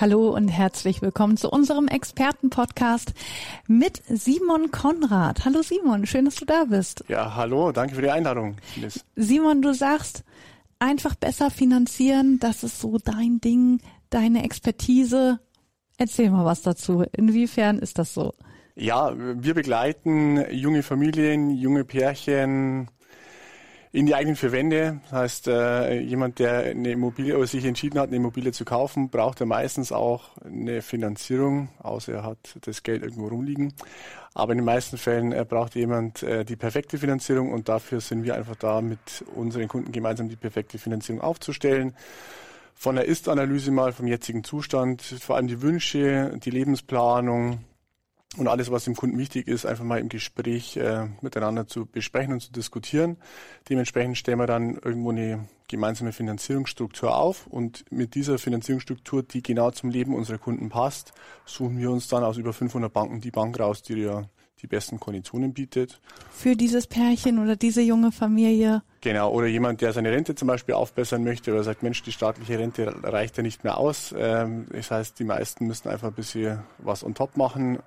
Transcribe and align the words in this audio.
Hallo 0.00 0.30
und 0.30 0.48
herzlich 0.48 1.02
willkommen 1.02 1.36
zu 1.36 1.48
unserem 1.48 1.86
Expertenpodcast 1.86 3.14
mit 3.68 4.02
Simon 4.08 4.72
Konrad. 4.72 5.44
Hallo 5.44 5.62
Simon, 5.62 6.04
schön, 6.04 6.24
dass 6.24 6.34
du 6.34 6.44
da 6.44 6.64
bist. 6.64 7.04
Ja, 7.08 7.36
hallo, 7.36 7.70
danke 7.70 7.94
für 7.94 8.02
die 8.02 8.10
Einladung. 8.10 8.56
Liz. 8.74 9.04
Simon, 9.14 9.62
du 9.62 9.72
sagst, 9.72 10.24
einfach 10.80 11.14
besser 11.14 11.48
finanzieren, 11.50 12.40
das 12.40 12.64
ist 12.64 12.80
so 12.80 12.98
dein 12.98 13.40
Ding, 13.40 13.80
deine 14.10 14.42
Expertise. 14.42 15.38
Erzähl 15.96 16.30
mal 16.30 16.44
was 16.44 16.62
dazu. 16.62 17.04
Inwiefern 17.16 17.78
ist 17.78 17.98
das 17.98 18.14
so? 18.14 18.34
Ja, 18.74 19.12
wir 19.16 19.54
begleiten 19.54 20.44
junge 20.50 20.82
Familien, 20.82 21.50
junge 21.50 21.84
Pärchen, 21.84 22.88
in 23.94 24.06
die 24.06 24.16
eigenen 24.16 24.34
vier 24.34 24.50
Wände. 24.50 24.98
Das 25.04 25.12
heißt, 25.12 25.46
äh, 25.46 26.00
jemand, 26.00 26.40
der 26.40 26.64
eine 26.64 26.90
Immobilie 26.90 27.36
oder 27.36 27.46
sich 27.46 27.64
entschieden 27.64 28.00
hat, 28.00 28.08
eine 28.08 28.16
Immobilie 28.16 28.50
zu 28.50 28.64
kaufen, 28.64 29.08
braucht 29.08 29.38
ja 29.38 29.46
meistens 29.46 29.92
auch 29.92 30.36
eine 30.44 30.82
Finanzierung, 30.82 31.68
außer 31.78 32.12
er 32.12 32.22
hat 32.24 32.58
das 32.62 32.82
Geld 32.82 33.04
irgendwo 33.04 33.28
rumliegen. 33.28 33.72
Aber 34.34 34.50
in 34.50 34.58
den 34.58 34.64
meisten 34.64 34.98
Fällen 34.98 35.30
äh, 35.30 35.46
braucht 35.48 35.76
jemand 35.76 36.24
äh, 36.24 36.44
die 36.44 36.56
perfekte 36.56 36.98
Finanzierung 36.98 37.52
und 37.52 37.68
dafür 37.68 38.00
sind 38.00 38.24
wir 38.24 38.34
einfach 38.34 38.56
da, 38.56 38.80
mit 38.80 39.24
unseren 39.36 39.68
Kunden 39.68 39.92
gemeinsam 39.92 40.28
die 40.28 40.34
perfekte 40.34 40.76
Finanzierung 40.78 41.20
aufzustellen 41.20 41.94
von 42.74 42.96
der 42.96 43.04
Ist-Analyse 43.04 43.70
mal 43.70 43.92
vom 43.92 44.08
jetzigen 44.08 44.42
Zustand, 44.42 45.02
vor 45.02 45.36
allem 45.36 45.46
die 45.46 45.62
Wünsche, 45.62 46.36
die 46.42 46.50
Lebensplanung, 46.50 47.60
und 48.36 48.48
alles, 48.48 48.70
was 48.70 48.84
dem 48.84 48.96
Kunden 48.96 49.18
wichtig 49.18 49.48
ist, 49.48 49.66
einfach 49.66 49.84
mal 49.84 50.00
im 50.00 50.08
Gespräch 50.08 50.76
äh, 50.76 51.06
miteinander 51.20 51.66
zu 51.66 51.86
besprechen 51.86 52.32
und 52.32 52.40
zu 52.40 52.52
diskutieren. 52.52 53.16
Dementsprechend 53.68 54.18
stellen 54.18 54.38
wir 54.38 54.46
dann 54.46 54.76
irgendwo 54.76 55.10
eine 55.10 55.48
gemeinsame 55.68 56.12
Finanzierungsstruktur 56.12 57.16
auf 57.16 57.46
und 57.46 57.84
mit 57.90 58.14
dieser 58.14 58.38
Finanzierungsstruktur, 58.38 59.22
die 59.22 59.42
genau 59.42 59.70
zum 59.70 59.90
Leben 59.90 60.14
unserer 60.14 60.38
Kunden 60.38 60.68
passt, 60.68 61.12
suchen 61.46 61.78
wir 61.78 61.90
uns 61.90 62.08
dann 62.08 62.22
aus 62.22 62.36
über 62.36 62.52
500 62.52 62.92
Banken 62.92 63.20
die 63.20 63.30
Bank 63.30 63.58
raus, 63.58 63.82
die 63.82 63.94
ja 63.94 64.24
die 64.64 64.68
besten 64.68 64.98
Konditionen 64.98 65.52
bietet. 65.52 66.00
Für 66.30 66.56
dieses 66.56 66.86
Pärchen 66.86 67.38
oder 67.38 67.54
diese 67.54 67.82
junge 67.82 68.12
Familie. 68.12 68.82
Genau, 69.02 69.30
oder 69.30 69.46
jemand, 69.46 69.82
der 69.82 69.92
seine 69.92 70.10
Rente 70.10 70.34
zum 70.34 70.48
Beispiel 70.48 70.74
aufbessern 70.74 71.22
möchte 71.22 71.52
oder 71.52 71.62
sagt, 71.62 71.82
Mensch, 71.82 72.02
die 72.02 72.12
staatliche 72.12 72.58
Rente 72.58 72.94
reicht 73.02 73.36
ja 73.36 73.42
nicht 73.42 73.62
mehr 73.62 73.76
aus. 73.76 74.14
Ähm, 74.16 74.66
das 74.72 74.90
heißt, 74.90 75.18
die 75.18 75.24
meisten 75.24 75.66
müssen 75.66 75.88
einfach 75.88 76.08
ein 76.08 76.14
bisschen 76.14 76.60
was 76.78 77.04
on 77.04 77.14
top 77.14 77.36
machen 77.36 77.78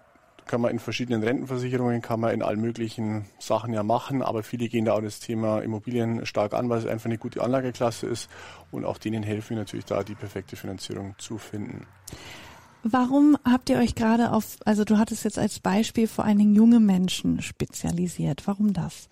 kann 0.47 0.61
man 0.61 0.71
in 0.71 0.79
verschiedenen 0.79 1.23
Rentenversicherungen, 1.23 2.01
kann 2.01 2.19
man 2.19 2.33
in 2.33 2.41
allen 2.41 2.61
möglichen 2.61 3.25
Sachen 3.39 3.73
ja 3.73 3.83
machen, 3.83 4.21
aber 4.21 4.43
viele 4.43 4.69
gehen 4.69 4.85
da 4.85 4.93
auch 4.93 5.01
das 5.01 5.19
Thema 5.19 5.59
Immobilien 5.59 6.25
stark 6.25 6.53
an, 6.53 6.69
weil 6.69 6.79
es 6.79 6.85
einfach 6.85 7.05
eine 7.05 7.17
gute 7.17 7.41
Anlageklasse 7.43 8.07
ist 8.07 8.29
und 8.71 8.85
auch 8.85 8.97
denen 8.97 9.23
helfen 9.23 9.51
wir 9.51 9.57
natürlich 9.57 9.85
da, 9.85 10.03
die 10.03 10.15
perfekte 10.15 10.55
Finanzierung 10.55 11.15
zu 11.17 11.37
finden. 11.37 11.85
Warum 12.83 13.37
habt 13.43 13.69
ihr 13.69 13.77
euch 13.77 13.95
gerade 13.95 14.31
auf, 14.31 14.57
also 14.65 14.85
du 14.85 14.97
hattest 14.97 15.25
jetzt 15.25 15.39
als 15.39 15.59
Beispiel 15.59 16.07
vor 16.07 16.25
allen 16.25 16.37
Dingen 16.37 16.55
junge 16.55 16.79
Menschen 16.79 17.41
spezialisiert. 17.41 18.43
Warum 18.45 18.73
das? 18.73 19.09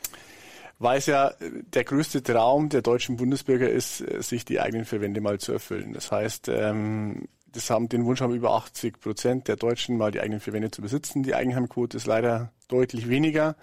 Weil 0.79 0.97
es 0.97 1.05
ja 1.05 1.31
der 1.73 1.83
größte 1.83 2.21
Traum 2.21 2.69
der 2.69 2.81
deutschen 2.81 3.17
Bundesbürger 3.17 3.69
ist, 3.69 3.97
sich 4.23 4.45
die 4.45 4.59
eigenen 4.59 4.85
Verwände 4.85 5.21
mal 5.21 5.39
zu 5.39 5.53
erfüllen. 5.53 5.93
Das 5.93 6.11
heißt, 6.11 6.49
ähm, 6.49 7.27
das 7.55 7.69
haben, 7.69 7.89
den 7.89 8.05
Wunsch 8.05 8.21
haben 8.21 8.33
über 8.33 8.51
80 8.51 8.99
Prozent 8.99 9.47
der 9.47 9.55
Deutschen, 9.55 9.97
mal 9.97 10.11
die 10.11 10.21
eigenen 10.21 10.39
vier 10.39 10.53
Wände 10.53 10.71
zu 10.71 10.81
besitzen. 10.81 11.23
Die 11.23 11.35
Eigenheimquote 11.35 11.97
ist 11.97 12.07
leider 12.07 12.51
deutlich 12.67 13.09
weniger. 13.09 13.55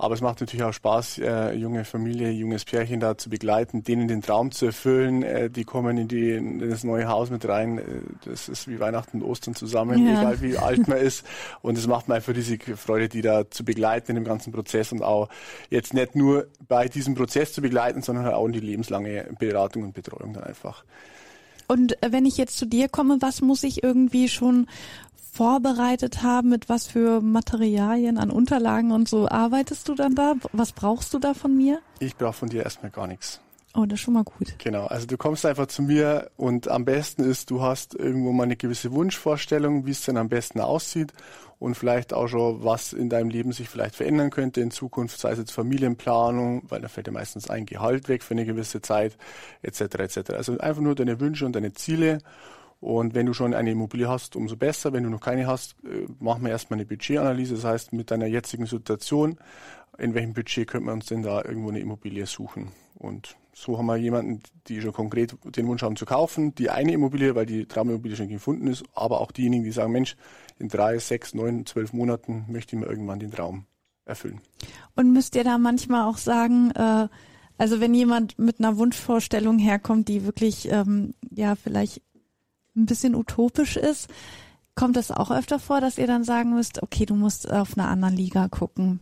Aber 0.00 0.14
es 0.14 0.22
macht 0.22 0.40
natürlich 0.40 0.64
auch 0.64 0.72
Spaß, 0.72 1.18
äh, 1.18 1.52
junge 1.52 1.84
Familie, 1.84 2.30
junges 2.30 2.64
Pärchen 2.64 3.00
da 3.00 3.18
zu 3.18 3.28
begleiten, 3.28 3.84
denen 3.84 4.08
den 4.08 4.22
Traum 4.22 4.50
zu 4.50 4.64
erfüllen. 4.64 5.22
Äh, 5.22 5.50
die 5.50 5.64
kommen 5.64 5.98
in, 5.98 6.08
die, 6.08 6.30
in 6.30 6.70
das 6.70 6.84
neue 6.84 7.06
Haus 7.06 7.28
mit 7.28 7.46
rein. 7.46 7.76
Äh, 7.76 7.82
das 8.24 8.48
ist 8.48 8.66
wie 8.66 8.80
Weihnachten 8.80 9.20
und 9.20 9.28
Ostern 9.28 9.54
zusammen, 9.54 10.06
ja. 10.06 10.22
egal 10.22 10.40
wie 10.40 10.56
alt 10.56 10.88
man 10.88 10.96
ist. 10.96 11.26
Und 11.60 11.76
es 11.76 11.86
macht 11.86 12.08
mir 12.08 12.14
einfach 12.14 12.34
riesig 12.34 12.64
Freude, 12.78 13.10
die 13.10 13.20
da 13.20 13.50
zu 13.50 13.62
begleiten 13.62 14.12
in 14.12 14.14
dem 14.14 14.24
ganzen 14.24 14.54
Prozess 14.54 14.90
und 14.90 15.02
auch 15.02 15.28
jetzt 15.68 15.92
nicht 15.92 16.16
nur 16.16 16.46
bei 16.66 16.88
diesem 16.88 17.14
Prozess 17.14 17.52
zu 17.52 17.60
begleiten, 17.60 18.00
sondern 18.00 18.26
auch 18.28 18.46
in 18.46 18.52
die 18.52 18.60
lebenslange 18.60 19.28
Beratung 19.38 19.82
und 19.82 19.92
Betreuung 19.92 20.32
dann 20.32 20.44
einfach. 20.44 20.82
Und 21.70 22.02
äh, 22.02 22.10
wenn 22.10 22.26
ich 22.26 22.36
jetzt 22.36 22.58
zu 22.58 22.66
dir 22.66 22.88
komme, 22.88 23.18
was 23.20 23.42
muss 23.42 23.62
ich 23.62 23.84
irgendwie 23.84 24.28
schon 24.28 24.66
vorbereitet 25.32 26.24
haben, 26.24 26.48
mit 26.48 26.68
was 26.68 26.88
für 26.88 27.20
Materialien 27.20 28.18
an 28.18 28.32
Unterlagen 28.32 28.90
und 28.90 29.08
so 29.08 29.28
arbeitest 29.28 29.88
du 29.88 29.94
dann 29.94 30.16
da? 30.16 30.34
Was 30.52 30.72
brauchst 30.72 31.14
du 31.14 31.20
da 31.20 31.32
von 31.32 31.56
mir? 31.56 31.78
Ich 32.00 32.16
brauche 32.16 32.32
von 32.32 32.48
dir 32.48 32.64
erstmal 32.64 32.90
gar 32.90 33.06
nichts. 33.06 33.40
Oh, 33.76 33.84
das 33.84 34.00
ist 34.00 34.00
schon 34.00 34.14
mal 34.14 34.24
gut. 34.24 34.52
Genau, 34.58 34.86
also 34.86 35.06
du 35.06 35.16
kommst 35.16 35.46
einfach 35.46 35.68
zu 35.68 35.82
mir 35.82 36.32
und 36.36 36.66
am 36.66 36.84
besten 36.84 37.22
ist, 37.22 37.52
du 37.52 37.62
hast 37.62 37.94
irgendwo 37.94 38.32
mal 38.32 38.42
eine 38.42 38.56
gewisse 38.56 38.90
Wunschvorstellung, 38.90 39.86
wie 39.86 39.92
es 39.92 40.04
denn 40.04 40.16
am 40.16 40.28
besten 40.28 40.58
aussieht 40.58 41.12
und 41.60 41.74
vielleicht 41.74 42.14
auch 42.14 42.26
schon, 42.26 42.64
was 42.64 42.94
in 42.94 43.10
deinem 43.10 43.28
Leben 43.28 43.52
sich 43.52 43.68
vielleicht 43.68 43.94
verändern 43.94 44.30
könnte 44.30 44.62
in 44.62 44.70
Zukunft, 44.70 45.20
sei 45.20 45.32
es 45.32 45.38
jetzt 45.38 45.52
Familienplanung, 45.52 46.62
weil 46.68 46.80
da 46.80 46.88
fällt 46.88 47.06
ja 47.06 47.12
meistens 47.12 47.50
ein 47.50 47.66
Gehalt 47.66 48.08
weg 48.08 48.24
für 48.24 48.32
eine 48.32 48.46
gewisse 48.46 48.80
Zeit, 48.80 49.18
etc. 49.62 49.80
etc. 49.80 50.30
Also 50.30 50.56
einfach 50.58 50.80
nur 50.80 50.94
deine 50.94 51.20
Wünsche 51.20 51.44
und 51.44 51.54
deine 51.54 51.74
Ziele. 51.74 52.18
Und 52.80 53.14
wenn 53.14 53.26
du 53.26 53.34
schon 53.34 53.52
eine 53.52 53.72
Immobilie 53.72 54.08
hast, 54.08 54.36
umso 54.36 54.56
besser. 54.56 54.94
Wenn 54.94 55.04
du 55.04 55.10
noch 55.10 55.20
keine 55.20 55.46
hast, 55.46 55.76
äh, 55.84 56.06
machen 56.18 56.42
wir 56.42 56.50
erstmal 56.50 56.78
eine 56.78 56.86
Budgetanalyse. 56.86 57.56
Das 57.56 57.64
heißt, 57.64 57.92
mit 57.92 58.10
deiner 58.10 58.26
jetzigen 58.26 58.64
Situation, 58.64 59.36
in 59.98 60.14
welchem 60.14 60.32
Budget 60.32 60.66
könnte 60.66 60.86
man 60.86 60.94
uns 60.94 61.06
denn 61.06 61.22
da 61.22 61.44
irgendwo 61.44 61.68
eine 61.68 61.80
Immobilie 61.80 62.24
suchen? 62.24 62.68
Und 62.94 63.36
so 63.52 63.76
haben 63.76 63.84
wir 63.84 63.96
jemanden, 63.96 64.40
die 64.66 64.80
schon 64.80 64.94
konkret 64.94 65.36
den 65.44 65.66
Wunsch 65.66 65.82
haben 65.82 65.96
zu 65.96 66.06
kaufen, 66.06 66.54
die 66.54 66.70
eine 66.70 66.92
Immobilie, 66.92 67.34
weil 67.34 67.44
die 67.44 67.66
Traumimmobilie 67.66 68.16
schon 68.16 68.28
gefunden 68.28 68.66
ist, 68.66 68.82
aber 68.94 69.20
auch 69.20 69.30
diejenigen, 69.30 69.64
die 69.64 69.72
sagen, 69.72 69.92
Mensch, 69.92 70.16
in 70.60 70.68
drei, 70.68 70.98
sechs, 70.98 71.34
neun, 71.34 71.66
zwölf 71.66 71.92
Monaten 71.92 72.44
möchte 72.48 72.76
ich 72.76 72.80
mir 72.80 72.88
irgendwann 72.88 73.18
den 73.18 73.30
Traum 73.30 73.66
erfüllen. 74.04 74.40
Und 74.94 75.12
müsst 75.12 75.34
ihr 75.36 75.44
da 75.44 75.58
manchmal 75.58 76.04
auch 76.04 76.18
sagen, 76.18 76.70
äh, 76.72 77.08
also 77.58 77.80
wenn 77.80 77.94
jemand 77.94 78.38
mit 78.38 78.58
einer 78.58 78.76
Wunschvorstellung 78.76 79.58
herkommt, 79.58 80.08
die 80.08 80.24
wirklich 80.24 80.70
ähm, 80.70 81.14
ja 81.30 81.54
vielleicht 81.56 82.02
ein 82.76 82.86
bisschen 82.86 83.14
utopisch 83.14 83.76
ist, 83.76 84.08
kommt 84.74 84.96
es 84.96 85.10
auch 85.10 85.30
öfter 85.30 85.58
vor, 85.58 85.80
dass 85.80 85.98
ihr 85.98 86.06
dann 86.06 86.24
sagen 86.24 86.54
müsst, 86.54 86.82
okay, 86.82 87.04
du 87.04 87.14
musst 87.14 87.50
auf 87.50 87.76
einer 87.76 87.88
anderen 87.88 88.16
Liga 88.16 88.48
gucken. 88.48 89.00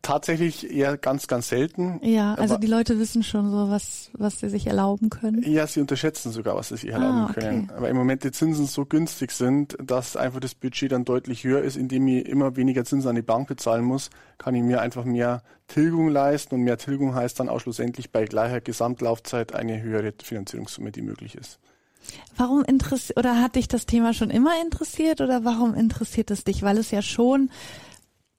Tatsächlich 0.00 0.70
eher 0.70 0.96
ganz, 0.96 1.26
ganz 1.26 1.48
selten. 1.48 2.00
Ja, 2.02 2.34
also 2.34 2.54
Aber, 2.54 2.60
die 2.60 2.66
Leute 2.66 2.98
wissen 2.98 3.22
schon 3.22 3.50
so, 3.50 3.68
was, 3.68 4.10
was 4.14 4.40
sie 4.40 4.48
sich 4.48 4.66
erlauben 4.66 5.10
können. 5.10 5.42
Ja, 5.42 5.66
sie 5.66 5.80
unterschätzen 5.80 6.32
sogar, 6.32 6.56
was 6.56 6.68
sie 6.68 6.76
sich 6.76 6.90
erlauben 6.90 7.18
ah, 7.18 7.26
okay. 7.30 7.40
können. 7.40 7.70
Aber 7.76 7.90
im 7.90 7.96
Moment 7.96 8.24
die 8.24 8.32
Zinsen 8.32 8.66
so 8.66 8.86
günstig 8.86 9.32
sind, 9.32 9.76
dass 9.82 10.16
einfach 10.16 10.40
das 10.40 10.54
Budget 10.54 10.92
dann 10.92 11.04
deutlich 11.04 11.44
höher 11.44 11.62
ist, 11.62 11.76
indem 11.76 12.08
ich 12.08 12.26
immer 12.26 12.56
weniger 12.56 12.84
Zinsen 12.84 13.10
an 13.10 13.16
die 13.16 13.22
Bank 13.22 13.48
bezahlen 13.48 13.84
muss, 13.84 14.10
kann 14.38 14.54
ich 14.54 14.62
mir 14.62 14.80
einfach 14.80 15.04
mehr 15.04 15.42
Tilgung 15.68 16.08
leisten 16.08 16.54
und 16.54 16.62
mehr 16.62 16.78
Tilgung 16.78 17.14
heißt 17.14 17.38
dann 17.38 17.48
auch 17.48 17.60
schlussendlich 17.60 18.10
bei 18.10 18.24
gleicher 18.24 18.60
Gesamtlaufzeit 18.60 19.54
eine 19.54 19.82
höhere 19.82 20.12
Finanzierungssumme, 20.22 20.90
die 20.90 21.02
möglich 21.02 21.34
ist. 21.34 21.58
Warum 22.36 22.64
interessiert 22.64 23.18
oder 23.18 23.40
hat 23.40 23.56
dich 23.56 23.68
das 23.68 23.86
Thema 23.86 24.14
schon 24.14 24.30
immer 24.30 24.52
interessiert 24.62 25.20
oder 25.20 25.44
warum 25.44 25.74
interessiert 25.74 26.30
es 26.30 26.44
dich? 26.44 26.62
Weil 26.62 26.78
es 26.78 26.90
ja 26.90 27.02
schon 27.02 27.50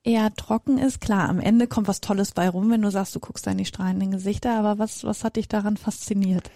eher 0.04 0.32
trocken 0.34 0.78
ist. 0.78 1.00
Klar, 1.00 1.28
am 1.28 1.40
Ende 1.40 1.66
kommt 1.66 1.88
was 1.88 2.00
Tolles 2.00 2.32
bei 2.32 2.48
rum, 2.48 2.70
wenn 2.70 2.82
du 2.82 2.90
sagst, 2.90 3.14
du 3.14 3.20
guckst 3.20 3.46
die 3.46 3.64
strahlenden 3.64 4.12
Gesichter, 4.12 4.56
aber 4.56 4.78
was, 4.78 5.02
was 5.04 5.24
hat 5.24 5.36
dich 5.36 5.48
daran 5.48 5.76
fasziniert? 5.76 6.50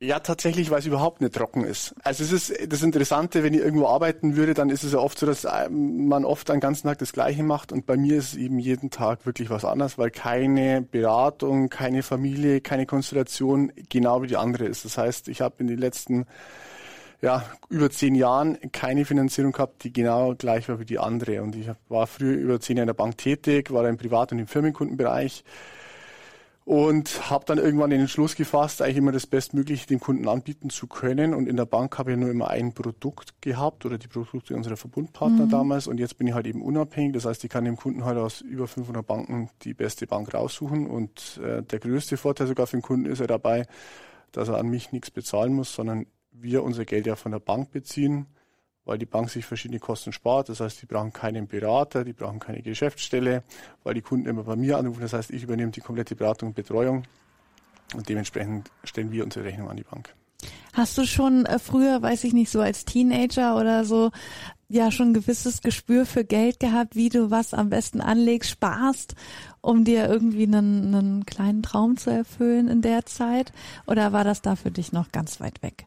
Ja, 0.00 0.20
tatsächlich, 0.20 0.70
weil 0.70 0.78
es 0.78 0.86
überhaupt 0.86 1.20
nicht 1.20 1.34
trocken 1.34 1.64
ist. 1.64 1.92
Also 2.04 2.22
es 2.22 2.30
ist 2.30 2.72
das 2.72 2.84
Interessante, 2.84 3.42
wenn 3.42 3.52
ich 3.52 3.60
irgendwo 3.60 3.88
arbeiten 3.88 4.36
würde, 4.36 4.54
dann 4.54 4.70
ist 4.70 4.84
es 4.84 4.92
ja 4.92 5.00
oft 5.00 5.18
so, 5.18 5.26
dass 5.26 5.44
ähm, 5.44 6.06
man 6.06 6.24
oft 6.24 6.48
den 6.48 6.60
ganzen 6.60 6.86
Tag 6.86 6.98
das 6.98 7.12
Gleiche 7.12 7.42
macht 7.42 7.72
und 7.72 7.84
bei 7.84 7.96
mir 7.96 8.18
ist 8.18 8.28
es 8.28 8.34
eben 8.36 8.60
jeden 8.60 8.90
Tag 8.90 9.26
wirklich 9.26 9.50
was 9.50 9.64
anderes, 9.64 9.98
weil 9.98 10.12
keine 10.12 10.82
Beratung, 10.82 11.68
keine 11.68 12.04
Familie, 12.04 12.60
keine 12.60 12.86
Konstellation 12.86 13.72
genau 13.88 14.22
wie 14.22 14.28
die 14.28 14.36
andere 14.36 14.66
ist. 14.66 14.84
Das 14.84 14.98
heißt, 14.98 15.26
ich 15.26 15.40
habe 15.40 15.56
in 15.58 15.66
den 15.66 15.78
letzten 15.78 16.26
ja, 17.20 17.44
über 17.68 17.90
zehn 17.90 18.14
Jahren 18.14 18.58
keine 18.70 19.04
Finanzierung 19.04 19.52
gehabt, 19.52 19.82
die 19.84 19.92
genau 19.92 20.34
gleich 20.36 20.68
war 20.68 20.78
wie 20.78 20.84
die 20.84 20.98
andere. 20.98 21.42
Und 21.42 21.56
ich 21.56 21.68
war 21.88 22.06
früher 22.06 22.36
über 22.36 22.60
zehn 22.60 22.76
Jahre 22.76 22.84
in 22.84 22.88
der 22.88 22.94
Bank 22.94 23.18
tätig, 23.18 23.72
war 23.72 23.88
im 23.88 23.96
Privat- 23.96 24.32
und 24.32 24.38
im 24.38 24.46
Firmenkundenbereich. 24.46 25.44
und 26.64 27.30
habe 27.30 27.46
dann 27.46 27.56
irgendwann 27.56 27.88
den 27.88 28.00
Entschluss 28.00 28.36
gefasst, 28.36 28.82
eigentlich 28.82 28.98
immer 28.98 29.10
das 29.10 29.26
Bestmögliche 29.26 29.86
dem 29.86 30.00
Kunden 30.00 30.28
anbieten 30.28 30.68
zu 30.68 30.86
können. 30.86 31.32
Und 31.32 31.48
in 31.48 31.56
der 31.56 31.64
Bank 31.64 31.96
habe 31.96 32.12
ich 32.12 32.18
nur 32.18 32.28
immer 32.28 32.50
ein 32.50 32.74
Produkt 32.74 33.40
gehabt 33.40 33.86
oder 33.86 33.96
die 33.96 34.06
Produkte 34.06 34.54
unserer 34.54 34.76
Verbundpartner 34.76 35.46
mhm. 35.46 35.50
damals. 35.50 35.86
Und 35.86 35.98
jetzt 35.98 36.18
bin 36.18 36.26
ich 36.26 36.34
halt 36.34 36.46
eben 36.46 36.60
unabhängig. 36.60 37.14
Das 37.14 37.24
heißt, 37.24 37.42
ich 37.42 37.48
kann 37.48 37.64
dem 37.64 37.76
Kunden 37.76 38.04
halt 38.04 38.18
aus 38.18 38.42
über 38.42 38.68
500 38.68 39.04
Banken 39.04 39.48
die 39.62 39.72
beste 39.72 40.06
Bank 40.06 40.34
raussuchen. 40.34 40.86
Und 40.86 41.40
äh, 41.42 41.62
der 41.62 41.78
größte 41.78 42.18
Vorteil 42.18 42.46
sogar 42.46 42.66
für 42.66 42.76
den 42.76 42.82
Kunden 42.82 43.06
ist 43.06 43.20
ja 43.20 43.26
dabei, 43.26 43.64
dass 44.32 44.48
er 44.48 44.58
an 44.58 44.68
mich 44.68 44.92
nichts 44.92 45.10
bezahlen 45.10 45.54
muss, 45.54 45.74
sondern 45.74 46.04
wir 46.40 46.62
unser 46.62 46.84
Geld 46.84 47.06
ja 47.06 47.16
von 47.16 47.32
der 47.32 47.40
Bank 47.40 47.70
beziehen 47.70 48.26
weil 48.88 48.96
die 48.96 49.06
Bank 49.06 49.28
sich 49.28 49.44
verschiedene 49.44 49.80
Kosten 49.80 50.12
spart. 50.12 50.48
Das 50.48 50.60
heißt, 50.60 50.80
die 50.80 50.86
brauchen 50.86 51.12
keinen 51.12 51.46
Berater, 51.46 52.04
die 52.04 52.14
brauchen 52.14 52.38
keine 52.38 52.62
Geschäftsstelle, 52.62 53.42
weil 53.84 53.92
die 53.92 54.00
Kunden 54.00 54.26
immer 54.26 54.44
bei 54.44 54.56
mir 54.56 54.78
anrufen. 54.78 55.02
Das 55.02 55.12
heißt, 55.12 55.30
ich 55.30 55.42
übernehme 55.42 55.70
die 55.70 55.82
komplette 55.82 56.16
Beratung 56.16 56.48
und 56.48 56.54
Betreuung 56.54 57.02
und 57.94 58.08
dementsprechend 58.08 58.70
stellen 58.84 59.12
wir 59.12 59.24
unsere 59.24 59.44
Rechnung 59.44 59.68
an 59.68 59.76
die 59.76 59.82
Bank. 59.82 60.14
Hast 60.72 60.96
du 60.96 61.04
schon 61.04 61.44
äh, 61.44 61.58
früher, 61.58 62.00
weiß 62.00 62.24
ich 62.24 62.32
nicht, 62.32 62.50
so 62.50 62.62
als 62.62 62.86
Teenager 62.86 63.58
oder 63.58 63.84
so, 63.84 64.10
ja 64.68 64.90
schon 64.90 65.10
ein 65.10 65.14
gewisses 65.14 65.60
Gespür 65.60 66.06
für 66.06 66.24
Geld 66.24 66.58
gehabt, 66.58 66.96
wie 66.96 67.10
du 67.10 67.30
was 67.30 67.52
am 67.52 67.68
besten 67.68 68.00
anlegst, 68.00 68.50
sparst, 68.50 69.14
um 69.60 69.84
dir 69.84 70.08
irgendwie 70.08 70.44
einen, 70.44 70.94
einen 70.94 71.26
kleinen 71.26 71.62
Traum 71.62 71.98
zu 71.98 72.10
erfüllen 72.10 72.68
in 72.68 72.80
der 72.80 73.04
Zeit? 73.04 73.52
Oder 73.86 74.14
war 74.14 74.24
das 74.24 74.40
da 74.40 74.56
für 74.56 74.70
dich 74.70 74.92
noch 74.92 75.12
ganz 75.12 75.40
weit 75.40 75.62
weg? 75.62 75.86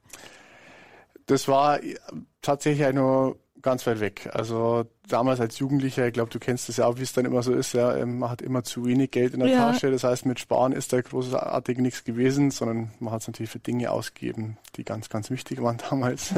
Das 1.31 1.47
war 1.47 1.79
tatsächlich 2.41 2.93
nur 2.93 3.37
ganz 3.61 3.87
weit 3.87 4.01
weg. 4.01 4.29
Also 4.33 4.83
damals 5.07 5.39
als 5.39 5.57
Jugendlicher, 5.59 6.07
ich 6.07 6.13
glaube, 6.13 6.29
du 6.29 6.39
kennst 6.39 6.67
das 6.67 6.75
ja 6.75 6.87
auch, 6.87 6.97
wie 6.97 7.03
es 7.03 7.13
dann 7.13 7.23
immer 7.23 7.41
so 7.41 7.53
ist, 7.53 7.71
ja, 7.71 7.95
ähm, 7.95 8.19
man 8.19 8.29
hat 8.29 8.41
immer 8.41 8.65
zu 8.65 8.85
wenig 8.85 9.11
Geld 9.11 9.33
in 9.33 9.39
der 9.39 9.47
ja. 9.47 9.71
Tasche. 9.71 9.91
Das 9.91 10.03
heißt, 10.03 10.25
mit 10.25 10.41
Sparen 10.41 10.73
ist 10.73 10.91
da 10.91 10.99
großartig 10.99 11.77
nichts 11.77 12.03
gewesen, 12.03 12.51
sondern 12.51 12.91
man 12.99 13.13
hat 13.13 13.21
es 13.21 13.27
natürlich 13.27 13.49
für 13.49 13.59
Dinge 13.59 13.91
ausgegeben, 13.91 14.57
die 14.75 14.83
ganz, 14.83 15.07
ganz 15.07 15.29
wichtig 15.29 15.61
waren 15.61 15.77
damals. 15.89 16.33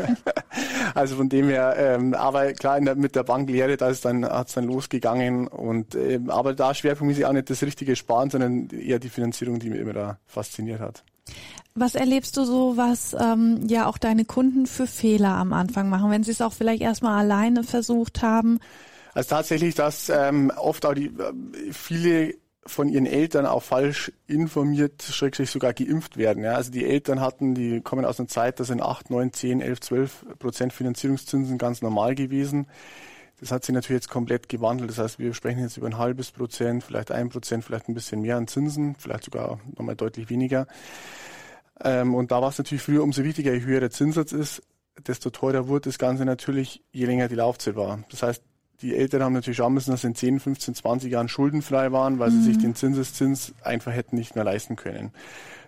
also 0.94 1.16
von 1.16 1.28
dem 1.28 1.50
her, 1.50 1.74
ähm, 1.75 2.13
aber 2.13 2.54
klar, 2.54 2.80
der, 2.80 2.94
mit 2.94 3.16
der 3.16 3.24
Banklehre, 3.24 3.78
da 3.78 3.90
ist 3.90 4.06
dann, 4.06 4.24
hat 4.24 4.50
es 4.50 4.54
dann 4.54 4.66
losgegangen 4.66 5.48
und 5.48 5.95
ähm, 5.95 6.30
aber 6.30 6.54
da 6.54 6.75
Schwerpunkt 6.75 7.18
ist 7.18 7.25
auch 7.25 7.34
nicht 7.34 7.50
das 7.50 7.63
richtige 7.63 7.95
Sparen, 7.95 8.30
sondern 8.30 8.69
eher 8.69 9.00
die 9.00 9.10
Finanzierung, 9.10 9.57
die 9.57 9.72
mich 9.72 9.80
immer 9.80 9.94
da 9.94 10.19
fasziniert 10.28 10.81
hat. 10.81 11.04
Was 11.75 11.96
erlebst 11.96 12.38
du 12.38 12.46
so, 12.46 12.78
was 12.78 13.16
ähm, 13.20 13.66
ja 13.68 13.88
auch 13.88 13.98
deine 13.98 14.25
Kunden 14.25 14.68
für 14.68 14.86
Fehler 14.86 15.36
am 15.36 15.54
Anfang 15.54 15.90
machen, 15.90 16.12
wenn 16.12 16.24
sie 16.24 16.31
es 16.31 16.42
auch 16.42 16.54
vielleicht 16.54 16.84
erstmal 16.84 17.20
alleine 17.20 17.64
versucht 17.64 18.22
haben? 18.22 18.60
Also 19.14 19.30
tatsächlich, 19.30 19.74
dass 19.75 20.10
ähm, 20.10 20.52
oft 20.56 20.86
auch 20.86 20.94
die 20.94 21.08
äh, 21.08 21.72
viele 21.72 22.36
von 22.66 22.90
ihren 22.90 23.06
Eltern 23.06 23.46
auch 23.46 23.64
falsch 23.64 24.12
informiert, 24.28 25.04
schrägstrich 25.04 25.52
sogar 25.52 25.74
geimpft 25.74 26.18
werden. 26.18 26.44
Ja. 26.44 26.54
Also 26.54 26.72
die 26.72 26.86
Eltern 26.86 27.20
hatten, 27.20 27.56
die 27.56 27.81
kommen 27.81 28.06
aus 28.06 28.19
einer 28.19 28.30
Zeit, 28.30 28.60
da 28.60 28.64
sind 28.64 28.81
8, 28.81 29.10
9, 29.10 29.34
10, 29.34 29.62
11, 29.62 29.80
12 29.81 30.26
Prozent 30.40 30.74
Finanzierungszinsen 30.74 31.58
ganz 31.58 31.81
normal 31.81 32.16
gewesen. 32.16 32.68
Das 33.44 33.51
hat 33.51 33.66
sich 33.66 33.75
natürlich 33.75 34.04
jetzt 34.04 34.10
komplett 34.10 34.48
gewandelt. 34.48 34.90
Das 34.90 35.00
heißt, 35.00 35.19
wir 35.19 35.34
sprechen 35.34 35.60
jetzt 35.60 35.75
über 35.75 35.88
ein 35.88 35.98
halbes 35.98 36.31
Prozent, 36.31 36.81
vielleicht 36.81 37.12
ein 37.12 37.28
Prozent, 37.28 37.66
vielleicht 37.66 37.90
ein 37.90 37.94
bisschen 37.94 38.22
mehr 38.22 38.38
an 38.38 38.48
Zinsen, 38.48 38.95
vielleicht 38.98 39.25
sogar 39.25 39.60
nochmal 39.75 39.98
deutlich 39.98 40.30
weniger. 40.30 40.66
Ähm, 41.84 42.16
und 42.16 42.31
da 42.31 42.42
war 42.42 42.50
es 42.50 42.57
natürlich 42.57 42.81
früher 42.81 43.04
umso 43.04 43.25
wichtiger, 43.25 43.54
je 43.54 43.62
höher 43.62 43.81
der 43.81 43.92
Zinssatz 43.92 44.31
ist, 44.31 44.62
desto 45.07 45.30
teurer 45.30 45.68
wurde 45.68 45.90
das 45.90 45.98
Ganze 45.98 46.24
natürlich, 46.24 46.84
je 46.94 47.06
länger 47.06 47.28
die 47.28 47.36
Laufzeit 47.36 47.75
war. 47.75 48.00
Das 48.12 48.24
heißt, 48.24 48.42
die 48.81 48.95
Eltern 48.95 49.24
haben 49.24 49.34
natürlich 49.34 49.57
schauen 49.57 49.74
müssen, 49.74 49.92
dass 49.92 50.01
sie 50.01 50.07
in 50.07 50.16
10, 50.16 50.40
15, 50.40 50.75
20 50.75 51.12
Jahren 51.12 51.28
schuldenfrei 51.28 51.92
waren, 51.92 52.19
weil 52.19 52.31
mhm. 52.31 52.42
sie 52.42 52.54
sich 52.54 52.60
den 52.60 52.75
Zinseszins 52.75 53.54
einfach 53.62 53.92
hätten 53.92 54.16
nicht 54.16 54.36
mehr 54.36 54.45
leisten 54.45 54.78
können. 54.78 55.12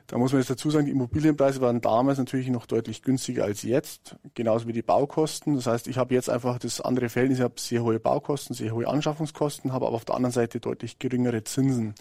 Da 0.07 0.19
muss 0.19 0.31
man 0.31 0.42
jetzt 0.42 0.52
dazu 0.52 0.69
sagen, 0.69 0.86
die 0.86 0.92
Immobilienpreise 0.92 1.62
waren 1.62 1.81
damals 1.81 2.19
natürlich 2.19 2.50
noch 2.50 2.68
deutlich 2.68 3.02
günstiger 3.02 3.44
als 3.46 3.63
jetzt, 3.63 4.16
genauso 4.36 4.68
wie 4.68 4.74
die 4.74 4.84
Baukosten. 4.84 5.56
Das 5.56 5.66
heißt, 5.66 5.88
ich 5.88 5.98
habe 5.98 6.13
jetzt 6.13 6.30
einfach 6.30 6.60
das 6.60 6.80
andere 6.80 7.10
Verhältnis, 7.10 7.40
ich 7.40 7.44
habe 7.44 7.56
sehr 7.57 7.84
hohe 7.84 8.00
Baukosten, 8.00 8.56
sehr 8.56 8.72
hohe 8.72 8.88
Anschaffungskosten, 8.88 9.74
habe 9.74 9.88
aber 9.88 9.96
auf 9.96 10.06
der 10.06 10.16
anderen 10.16 10.34
Seite 10.34 10.60
deutlich 10.60 11.00
geringere 11.00 11.44
Zinsen. 11.44 11.96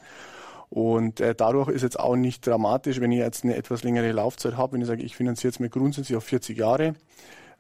Und 0.69 1.21
äh, 1.21 1.35
dadurch 1.35 1.69
ist 1.69 1.83
jetzt 1.83 1.99
auch 1.99 2.17
nicht 2.17 2.47
dramatisch, 2.47 3.01
wenn 3.01 3.13
ich 3.13 3.21
jetzt 3.21 3.45
eine 3.45 3.57
etwas 3.57 3.85
längere 3.85 4.13
Laufzeit 4.13 4.57
habe, 4.57 4.75
wenn 4.75 4.83
ich 4.83 4.87
sage, 4.87 5.03
ich 5.03 5.17
finanziere 5.17 5.53
jetzt 5.53 5.61
mir 5.61 5.71
grundsätzlich 5.71 6.17
auf 6.17 6.25
40 6.25 6.59
Jahre, 6.59 6.95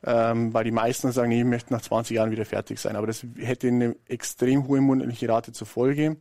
ähm, 0.05 0.53
weil 0.53 0.65
die 0.65 0.73
meisten 0.73 1.11
sagen, 1.13 1.31
ich 1.31 1.45
möchte 1.45 1.73
nach 1.73 1.81
20 1.81 2.17
Jahren 2.17 2.31
wieder 2.31 2.45
fertig 2.45 2.79
sein. 2.81 2.97
Aber 2.97 3.07
das 3.07 3.25
hätte 3.39 3.69
eine 3.69 3.97
extrem 4.09 4.69
hohe 4.69 4.81
monatliche 4.83 5.29
Rate 5.29 5.53
zur 5.53 5.67
Folge. 5.67 6.17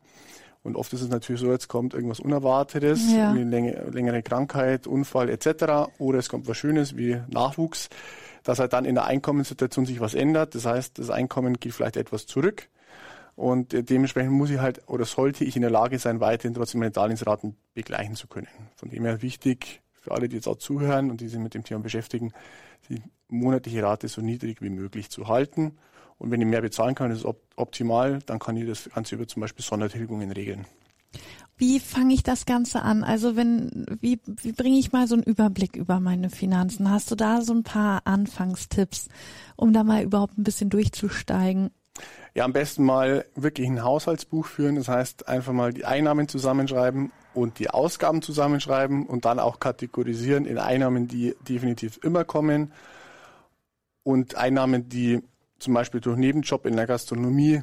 Und 0.64 0.78
oft 0.78 0.94
ist 0.94 1.02
es 1.02 1.10
natürlich 1.10 1.42
so, 1.42 1.52
jetzt 1.52 1.68
kommt 1.68 1.94
irgendwas 1.94 2.22
Unerwartetes, 2.22 3.12
ja. 3.12 3.32
eine 3.32 3.44
längere, 3.44 3.90
längere 3.90 4.24
Krankheit, 4.24 4.88
Unfall 4.88 5.30
etc. 5.30 5.92
Oder 6.00 6.20
es 6.20 6.30
kommt 6.30 6.48
was 6.48 6.58
Schönes 6.58 6.96
wie 6.96 7.22
Nachwuchs, 7.28 7.90
dass 8.44 8.60
halt 8.60 8.72
dann 8.72 8.86
in 8.86 8.96
der 8.96 9.06
Einkommenssituation 9.06 9.86
sich 9.86 10.00
was 10.00 10.14
ändert. 10.14 10.56
Das 10.56 10.66
heißt, 10.66 10.98
das 11.00 11.10
Einkommen 11.10 11.60
geht 11.60 11.74
vielleicht 11.74 11.98
etwas 11.98 12.26
zurück. 12.28 12.70
Und 13.36 13.74
äh, 13.74 13.84
dementsprechend 13.84 14.32
muss 14.32 14.52
ich 14.52 14.60
halt 14.60 14.88
oder 14.88 15.06
sollte 15.06 15.44
ich 15.44 15.56
in 15.56 15.64
der 15.64 15.72
Lage 15.72 16.00
sein, 16.00 16.22
weiterhin 16.22 16.54
trotzdem 16.54 16.80
meine 16.80 16.92
Darlehensraten 16.92 17.58
begleichen 17.74 18.16
zu 18.16 18.28
können. 18.28 18.48
Von 18.76 18.90
dem 18.90 19.04
her 19.04 19.22
wichtig 19.22 19.82
für 19.92 20.12
alle, 20.12 20.30
die 20.30 20.36
jetzt 20.36 20.48
auch 20.48 20.58
zuhören 20.58 21.10
und 21.10 21.20
die 21.20 21.28
sich 21.28 21.40
mit 21.40 21.54
dem 21.56 21.64
Thema 21.64 21.82
beschäftigen, 21.82 22.32
die 22.90 23.02
monatliche 23.28 23.84
Rate 23.84 24.08
so 24.08 24.22
niedrig 24.22 24.62
wie 24.62 24.70
möglich 24.70 25.10
zu 25.10 25.28
halten 25.28 25.78
und 26.18 26.32
wenn 26.32 26.42
ich 26.42 26.48
mehr 26.48 26.62
bezahlen 26.62 26.96
kann, 26.96 27.12
ist 27.12 27.26
es 27.26 27.36
optimal, 27.56 28.20
dann 28.26 28.40
kann 28.40 28.58
ich 28.58 28.68
das 28.68 28.90
Ganze 28.94 29.16
über 29.16 29.28
zum 29.28 29.42
Beispiel 29.42 29.64
Sondertilgungen 29.64 30.32
regeln. 30.32 30.66
Wie 31.58 31.80
fange 31.80 32.14
ich 32.14 32.24
das 32.24 32.46
Ganze 32.46 32.82
an? 32.82 33.04
Also 33.04 33.36
wenn, 33.36 33.86
wie, 34.02 34.20
wie 34.26 34.52
bringe 34.52 34.80
ich 34.80 34.92
mal 34.92 35.08
so 35.08 35.14
einen 35.14 35.24
Überblick 35.24 35.76
über 35.76 36.00
meine 36.00 36.30
Finanzen? 36.30 36.90
Hast 36.90 37.12
du 37.12 37.16
da 37.16 37.42
so 37.42 37.54
ein 37.54 37.64
paar 37.64 38.02
Anfangstipps, 38.06 39.08
um 39.56 39.72
da 39.72 39.84
mal 39.84 40.04
überhaupt 40.04 40.38
ein 40.38 40.44
bisschen 40.44 40.70
durchzusteigen? 40.70 41.70
Ja, 42.34 42.46
am 42.46 42.54
besten 42.54 42.84
mal 42.84 43.26
wirklich 43.36 43.68
ein 43.68 43.84
Haushaltsbuch 43.84 44.48
führen. 44.48 44.76
Das 44.76 44.88
heißt, 44.88 45.28
einfach 45.28 45.54
mal 45.54 45.72
die 45.72 45.86
Einnahmen 45.86 46.28
zusammenschreiben 46.28 47.12
und 47.36 47.60
die 47.60 47.70
Ausgaben 47.70 48.24
zusammenschreiben 48.24 49.06
und 49.06 49.26
dann 49.26 49.40
auch 49.40 49.60
kategorisieren 49.60 50.46
in 50.46 50.58
Einnahmen, 50.58 51.08
die 51.08 51.36
definitiv 51.48 52.00
immer 52.04 52.24
kommen 52.24 52.72
und 54.02 54.36
Einnahmen, 54.36 54.90
die 54.90 55.22
zum 55.64 55.74
Beispiel 55.74 56.02
durch 56.02 56.18
Nebenjob 56.18 56.66
in 56.66 56.76
der 56.76 56.88
Gastronomie 56.88 57.62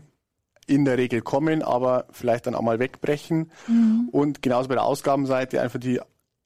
in 0.67 0.85
der 0.85 0.99
Regel 0.99 1.21
kommen, 1.21 1.63
aber 1.63 2.07
vielleicht 2.11 2.47
dann 2.47 2.55
auch 2.55 2.63
mal 2.63 2.79
wegbrechen. 2.79 3.51
Mhm. 3.67 4.09
Und 4.13 4.43
genauso 4.43 4.69
bei 4.69 4.75
der 4.75 4.85
Ausgabenseite 4.85 5.61
einfach 5.61 5.81
die 5.81 6.01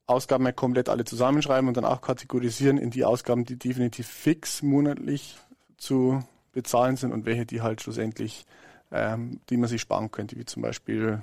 Ausgaben 0.07 0.55
komplett 0.55 0.89
alle 0.89 1.05
zusammenschreiben 1.05 1.69
und 1.69 1.77
dann 1.77 1.85
auch 1.85 2.01
kategorisieren 2.01 2.79
in 2.79 2.91
die 2.91 3.05
Ausgaben, 3.05 3.45
die 3.45 3.59
definitiv 3.59 4.07
fix 4.07 4.63
monatlich 4.63 5.37
zu 5.77 6.23
bezahlen 6.53 6.97
sind 6.97 7.13
und 7.13 7.27
welche, 7.27 7.47
die 7.47 7.63
halt 7.63 7.83
schlussendlich, 7.83 8.47
ähm, 8.93 9.41
die 9.51 9.57
man 9.57 9.69
sich 9.69 9.81
sparen 9.81 10.11
könnte, 10.11 10.37
wie 10.37 10.45
zum 10.45 10.63
Beispiel 10.63 11.23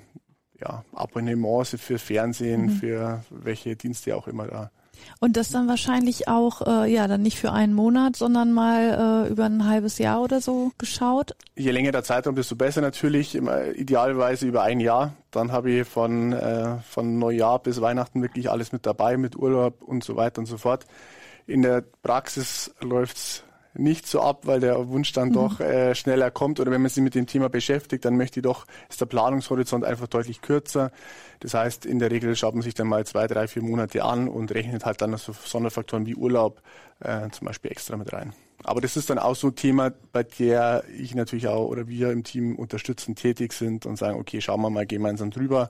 ja, 0.59 0.83
Abonnements 0.93 1.75
für 1.79 1.97
Fernsehen, 1.97 2.63
mhm. 2.63 2.69
für 2.69 3.23
welche 3.29 3.75
Dienste 3.75 4.15
auch 4.15 4.27
immer 4.27 4.47
da 4.47 4.71
und 5.19 5.37
das 5.37 5.49
dann 5.49 5.67
wahrscheinlich 5.67 6.27
auch, 6.27 6.61
äh, 6.65 6.91
ja, 6.91 7.07
dann 7.07 7.21
nicht 7.21 7.37
für 7.37 7.51
einen 7.51 7.73
Monat, 7.73 8.15
sondern 8.15 8.51
mal 8.51 9.25
äh, 9.27 9.31
über 9.31 9.45
ein 9.45 9.67
halbes 9.67 9.97
Jahr 9.97 10.21
oder 10.21 10.41
so 10.41 10.71
geschaut? 10.77 11.35
Je 11.55 11.71
länger 11.71 11.91
der 11.91 12.03
Zeitraum, 12.03 12.35
desto 12.35 12.55
besser 12.55 12.81
natürlich. 12.81 13.35
Idealerweise 13.35 14.47
über 14.47 14.63
ein 14.63 14.79
Jahr. 14.79 15.13
Dann 15.31 15.51
habe 15.51 15.71
ich 15.71 15.87
von, 15.87 16.33
äh, 16.33 16.77
von 16.89 17.19
Neujahr 17.19 17.59
bis 17.59 17.81
Weihnachten 17.81 18.21
wirklich 18.21 18.49
alles 18.49 18.71
mit 18.71 18.85
dabei, 18.85 19.17
mit 19.17 19.35
Urlaub 19.35 19.81
und 19.81 20.03
so 20.03 20.15
weiter 20.15 20.39
und 20.39 20.45
so 20.45 20.57
fort. 20.57 20.85
In 21.47 21.61
der 21.61 21.83
Praxis 22.03 22.73
läuft's 22.81 23.43
nicht 23.73 24.07
so 24.07 24.21
ab, 24.21 24.41
weil 24.45 24.59
der 24.59 24.89
Wunsch 24.89 25.11
dann 25.13 25.29
mhm. 25.29 25.33
doch 25.33 25.59
äh, 25.59 25.95
schneller 25.95 26.31
kommt. 26.31 26.59
Oder 26.59 26.71
wenn 26.71 26.81
man 26.81 26.89
sich 26.89 27.03
mit 27.03 27.15
dem 27.15 27.27
Thema 27.27 27.49
beschäftigt, 27.49 28.05
dann 28.05 28.17
möchte 28.17 28.39
ich 28.39 28.43
doch, 28.43 28.65
ist 28.89 29.01
der 29.01 29.05
Planungshorizont 29.05 29.85
einfach 29.85 30.07
deutlich 30.07 30.41
kürzer. 30.41 30.91
Das 31.39 31.53
heißt, 31.53 31.85
in 31.85 31.99
der 31.99 32.11
Regel 32.11 32.35
schaut 32.35 32.53
man 32.53 32.63
sich 32.63 32.73
dann 32.73 32.87
mal 32.87 33.05
zwei, 33.05 33.27
drei, 33.27 33.47
vier 33.47 33.63
Monate 33.63 34.03
an 34.03 34.27
und 34.27 34.51
rechnet 34.53 34.85
halt 34.85 35.01
dann 35.01 35.15
so 35.17 35.33
Sonderfaktoren 35.33 36.05
wie 36.05 36.15
Urlaub 36.15 36.61
äh, 36.99 37.29
zum 37.31 37.47
Beispiel 37.47 37.71
extra 37.71 37.97
mit 37.97 38.13
rein. 38.13 38.33
Aber 38.63 38.79
das 38.79 38.95
ist 38.95 39.09
dann 39.09 39.17
auch 39.17 39.35
so 39.35 39.47
ein 39.47 39.55
Thema, 39.55 39.91
bei 40.11 40.23
der 40.23 40.83
ich 40.95 41.15
natürlich 41.15 41.47
auch 41.47 41.67
oder 41.67 41.87
wir 41.87 42.11
im 42.11 42.23
Team 42.23 42.55
unterstützend 42.55 43.17
tätig 43.17 43.53
sind 43.53 43.85
und 43.85 43.97
sagen, 43.97 44.19
okay, 44.19 44.39
schauen 44.39 44.61
wir 44.61 44.69
mal 44.69 44.85
gemeinsam 44.85 45.31
drüber. 45.31 45.69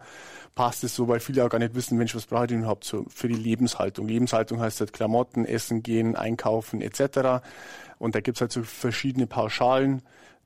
Passt 0.55 0.83
es 0.83 0.93
so, 0.93 1.07
weil 1.07 1.21
viele 1.21 1.45
auch 1.45 1.49
gar 1.49 1.59
nicht 1.59 1.73
wissen, 1.73 1.97
Mensch, 1.97 2.13
was 2.15 2.25
brauche 2.25 2.43
ich 2.43 2.49
denn 2.49 2.59
überhaupt 2.59 2.83
so 2.83 3.05
für 3.07 3.29
die 3.29 3.35
Lebenshaltung? 3.35 4.07
Lebenshaltung 4.07 4.59
heißt 4.59 4.81
halt 4.81 4.91
Klamotten, 4.91 5.45
Essen 5.45 5.83
gehen, 5.83 6.17
Einkaufen 6.17 6.81
etc. 6.81 7.41
Und 8.01 8.15
da 8.15 8.19
gibt's 8.19 8.41
halt 8.41 8.51
so 8.51 8.63
verschiedene 8.63 9.27
Pauschalen. 9.27 10.01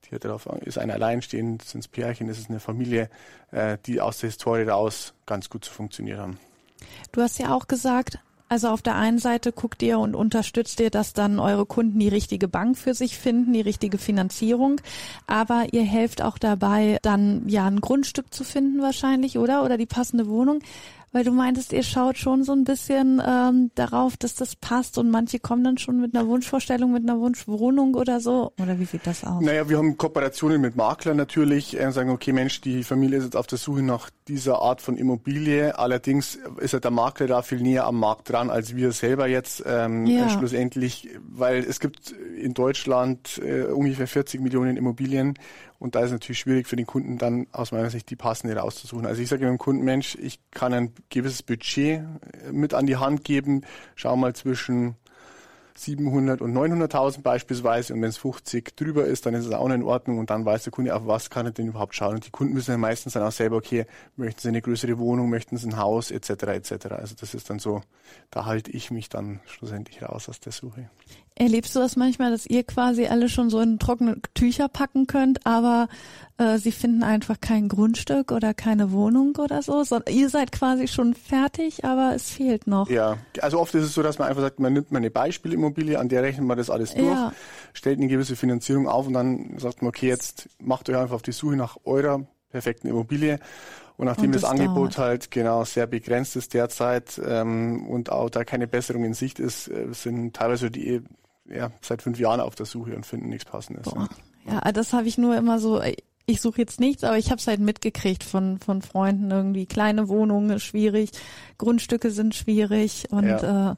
Die 0.05 0.15
hat 0.15 0.25
darauf, 0.25 0.45
ist 0.65 0.77
ein 0.77 0.91
Alleinstehend, 0.91 1.63
sind 1.63 1.79
es 1.79 1.87
Pärchen, 1.87 2.27
ist 2.27 2.37
es 2.37 2.49
eine 2.49 2.59
Familie, 2.59 3.09
äh, 3.51 3.77
die 3.85 4.01
aus 4.01 4.19
der 4.19 4.29
Historie 4.29 4.63
raus 4.63 5.13
ganz 5.25 5.49
gut 5.49 5.63
zu 5.63 5.71
funktionieren 5.71 6.19
haben. 6.19 6.39
Du 7.13 7.21
hast 7.21 7.39
ja 7.39 7.55
auch 7.55 7.67
gesagt, 7.67 8.19
also 8.49 8.67
auf 8.67 8.81
der 8.81 8.95
einen 8.95 9.19
Seite 9.19 9.53
guckt 9.53 9.81
ihr 9.81 9.99
und 9.99 10.15
unterstützt 10.15 10.81
ihr, 10.81 10.91
dass 10.91 11.13
dann 11.13 11.39
eure 11.39 11.65
Kunden 11.65 11.97
die 11.97 12.09
richtige 12.09 12.49
Bank 12.49 12.77
für 12.77 12.93
sich 12.93 13.17
finden, 13.17 13.53
die 13.53 13.61
richtige 13.61 13.97
Finanzierung. 13.97 14.81
Aber 15.25 15.67
ihr 15.71 15.83
helft 15.83 16.21
auch 16.21 16.37
dabei, 16.37 16.99
dann 17.03 17.47
ja 17.47 17.65
ein 17.65 17.79
Grundstück 17.79 18.33
zu 18.33 18.43
finden 18.43 18.81
wahrscheinlich, 18.81 19.37
oder? 19.37 19.63
Oder 19.63 19.77
die 19.77 19.87
passende 19.87 20.27
Wohnung. 20.27 20.59
Weil 21.15 21.23
du 21.23 21.31
meintest, 21.31 21.71
ihr 21.71 21.81
schaut 21.81 22.17
schon 22.17 22.43
so 22.43 22.51
ein 22.51 22.65
bisschen 22.65 23.23
ähm, 23.25 23.71
darauf, 23.75 24.17
dass 24.17 24.35
das 24.35 24.57
passt 24.57 24.97
und 24.97 25.09
manche 25.09 25.39
kommen 25.39 25.63
dann 25.63 25.77
schon 25.77 26.01
mit 26.01 26.13
einer 26.13 26.27
Wunschvorstellung, 26.27 26.91
mit 26.91 27.03
einer 27.03 27.17
Wunschwohnung 27.21 27.95
oder 27.95 28.19
so. 28.19 28.51
Oder 28.61 28.77
wie 28.81 28.83
sieht 28.83 29.07
das 29.07 29.23
aus? 29.23 29.41
Naja, 29.41 29.69
wir 29.69 29.77
haben 29.77 29.95
Kooperationen 29.95 30.59
mit 30.59 30.75
Maklern 30.75 31.15
natürlich, 31.15 31.79
äh, 31.79 31.89
sagen, 31.93 32.09
okay 32.09 32.33
Mensch, 32.33 32.59
die 32.59 32.83
Familie 32.83 33.19
ist 33.19 33.23
jetzt 33.23 33.37
auf 33.37 33.47
der 33.47 33.57
Suche 33.57 33.81
nach 33.81 34.09
dieser 34.27 34.59
Art 34.59 34.81
von 34.81 34.97
Immobilie. 34.97 35.77
Allerdings 35.77 36.39
ist 36.57 36.73
ja 36.73 36.79
der 36.79 36.91
Makler 36.91 37.27
da 37.27 37.41
viel 37.41 37.61
näher 37.61 37.85
am 37.85 37.99
Markt 37.99 38.29
dran 38.29 38.49
als 38.49 38.75
wir 38.75 38.91
selber 38.91 39.27
jetzt 39.27 39.63
ähm, 39.65 40.05
ja. 40.05 40.29
schlussendlich, 40.29 41.09
weil 41.27 41.59
es 41.59 41.79
gibt 41.79 42.11
in 42.11 42.53
Deutschland 42.53 43.39
äh, 43.43 43.63
ungefähr 43.63 44.07
40 44.07 44.41
Millionen 44.41 44.77
Immobilien 44.77 45.35
und 45.77 45.95
da 45.95 45.99
ist 45.99 46.07
es 46.07 46.11
natürlich 46.13 46.39
schwierig 46.39 46.67
für 46.67 46.75
den 46.75 46.87
Kunden 46.87 47.17
dann 47.17 47.47
aus 47.51 47.71
meiner 47.71 47.89
Sicht 47.89 48.09
die 48.09 48.15
passende 48.15 48.55
rauszusuchen. 48.55 49.05
Also 49.05 49.21
ich 49.21 49.29
sage 49.29 49.45
dem 49.45 49.57
Kunden, 49.57 49.83
Mensch, 49.83 50.17
ich 50.19 50.39
kann 50.51 50.73
ein 50.73 50.93
gewisses 51.09 51.43
Budget 51.43 52.01
äh, 52.01 52.51
mit 52.51 52.73
an 52.73 52.87
die 52.87 52.97
Hand 52.97 53.23
geben. 53.23 53.61
Schau 53.95 54.15
mal 54.15 54.33
zwischen 54.33 54.95
700 55.77 56.41
und 56.41 56.53
900.000 56.53 57.21
beispielsweise 57.21 57.93
und 57.93 58.01
wenn 58.01 58.09
es 58.09 58.17
50 58.17 58.75
drüber 58.77 59.05
ist, 59.05 59.25
dann 59.25 59.33
ist 59.33 59.45
es 59.45 59.51
auch 59.51 59.67
noch 59.67 59.75
in 59.75 59.83
Ordnung 59.83 60.19
und 60.19 60.29
dann 60.29 60.45
weiß 60.45 60.63
der 60.63 60.71
Kunde, 60.71 60.95
auf 60.95 61.05
was 61.05 61.29
kann 61.29 61.45
er 61.45 61.51
denn 61.51 61.67
überhaupt 61.67 61.95
schauen. 61.95 62.15
Und 62.15 62.25
die 62.25 62.31
Kunden 62.31 62.53
müssen 62.53 62.71
ja 62.71 62.77
meistens 62.77 63.13
dann 63.13 63.23
auch 63.23 63.31
selber, 63.31 63.57
okay, 63.57 63.85
möchten 64.15 64.39
sie 64.41 64.47
eine 64.47 64.61
größere 64.61 64.97
Wohnung, 64.97 65.29
möchten 65.29 65.57
sie 65.57 65.67
ein 65.67 65.77
Haus 65.77 66.11
etc. 66.11 66.29
etc. 66.29 66.85
Also 66.91 67.15
das 67.19 67.33
ist 67.33 67.49
dann 67.49 67.59
so, 67.59 67.81
da 68.31 68.45
halte 68.45 68.71
ich 68.71 68.89
mich 68.89 69.09
dann 69.09 69.41
schlussendlich 69.45 70.01
raus 70.01 70.29
aus 70.29 70.39
der 70.39 70.53
Suche. 70.53 70.89
Erlebst 71.37 71.75
du 71.75 71.79
das 71.79 71.97
manchmal, 71.97 72.31
dass 72.31 72.45
ihr 72.45 72.63
quasi 72.63 73.07
alle 73.07 73.27
schon 73.27 73.49
so 73.49 73.59
in 73.59 73.77
trockene 73.77 74.21
Tücher 74.35 74.69
packen 74.69 75.05
könnt, 75.05 75.45
aber 75.45 75.89
äh, 76.37 76.57
sie 76.57 76.71
finden 76.71 77.03
einfach 77.03 77.41
kein 77.41 77.67
Grundstück 77.67 78.31
oder 78.31 78.53
keine 78.53 78.93
Wohnung 78.93 79.35
oder 79.35 79.61
so? 79.61 79.83
so? 79.83 79.99
Ihr 80.09 80.29
seid 80.29 80.53
quasi 80.53 80.87
schon 80.87 81.13
fertig, 81.13 81.83
aber 81.83 82.13
es 82.15 82.29
fehlt 82.29 82.67
noch. 82.67 82.89
Ja, 82.89 83.17
also 83.41 83.59
oft 83.59 83.75
ist 83.75 83.83
es 83.83 83.93
so, 83.93 84.01
dass 84.01 84.17
man 84.17 84.29
einfach 84.29 84.43
sagt, 84.43 84.61
man 84.61 84.71
nimmt 84.71 84.91
mal 84.91 84.99
eine 84.99 85.11
Beispielimmobilie, 85.11 85.99
an 85.99 86.07
der 86.07 86.23
rechnet 86.23 86.47
man 86.47 86.57
das 86.57 86.69
alles 86.69 86.93
durch, 86.93 87.05
ja. 87.05 87.33
stellt 87.73 87.99
eine 87.99 88.07
gewisse 88.07 88.37
Finanzierung 88.37 88.87
auf 88.87 89.05
und 89.07 89.13
dann 89.13 89.57
sagt 89.57 89.81
man, 89.81 89.89
okay, 89.89 90.07
jetzt 90.07 90.47
macht 90.59 90.89
euch 90.89 90.95
einfach 90.95 91.15
auf 91.15 91.21
die 91.21 91.33
Suche 91.33 91.57
nach 91.57 91.75
eurer 91.83 92.25
perfekten 92.49 92.87
Immobilie. 92.87 93.39
Und 93.97 94.05
nachdem 94.07 94.27
und 94.27 94.35
das, 94.35 94.41
das 94.41 94.51
Angebot 94.51 94.97
halt 94.97 95.31
genau 95.31 95.63
sehr 95.63 95.87
begrenzt 95.87 96.35
ist 96.35 96.53
derzeit 96.53 97.19
ähm, 97.25 97.87
und 97.87 98.09
auch 98.09 98.29
da 98.29 98.43
keine 98.43 98.67
Besserung 98.67 99.03
in 99.03 99.13
Sicht 99.13 99.39
ist, 99.39 99.67
äh, 99.67 99.87
sind 99.91 100.35
teilweise 100.35 100.69
die 100.71 101.01
ja, 101.49 101.71
seit 101.81 102.01
fünf 102.01 102.19
Jahren 102.19 102.39
auf 102.39 102.55
der 102.55 102.65
Suche 102.65 102.95
und 102.95 103.05
finden 103.05 103.29
nichts 103.29 103.45
Passendes. 103.45 103.85
Boah. 103.85 104.09
Ja, 104.45 104.71
das 104.71 104.93
habe 104.93 105.07
ich 105.07 105.17
nur 105.17 105.35
immer 105.35 105.59
so, 105.59 105.81
ich 106.27 106.41
suche 106.41 106.59
jetzt 106.59 106.79
nichts, 106.79 107.03
aber 107.03 107.17
ich 107.17 107.31
habe 107.31 107.39
es 107.39 107.47
halt 107.47 107.59
mitgekriegt 107.59 108.23
von, 108.23 108.59
von 108.59 108.81
Freunden 108.81 109.29
irgendwie. 109.31 109.65
Kleine 109.65 110.07
Wohnungen 110.07 110.51
ist 110.51 110.63
schwierig, 110.63 111.11
Grundstücke 111.57 112.11
sind 112.11 112.35
schwierig 112.35 113.07
und 113.11 113.27
ja. 113.27 113.71
Äh, 113.71 113.75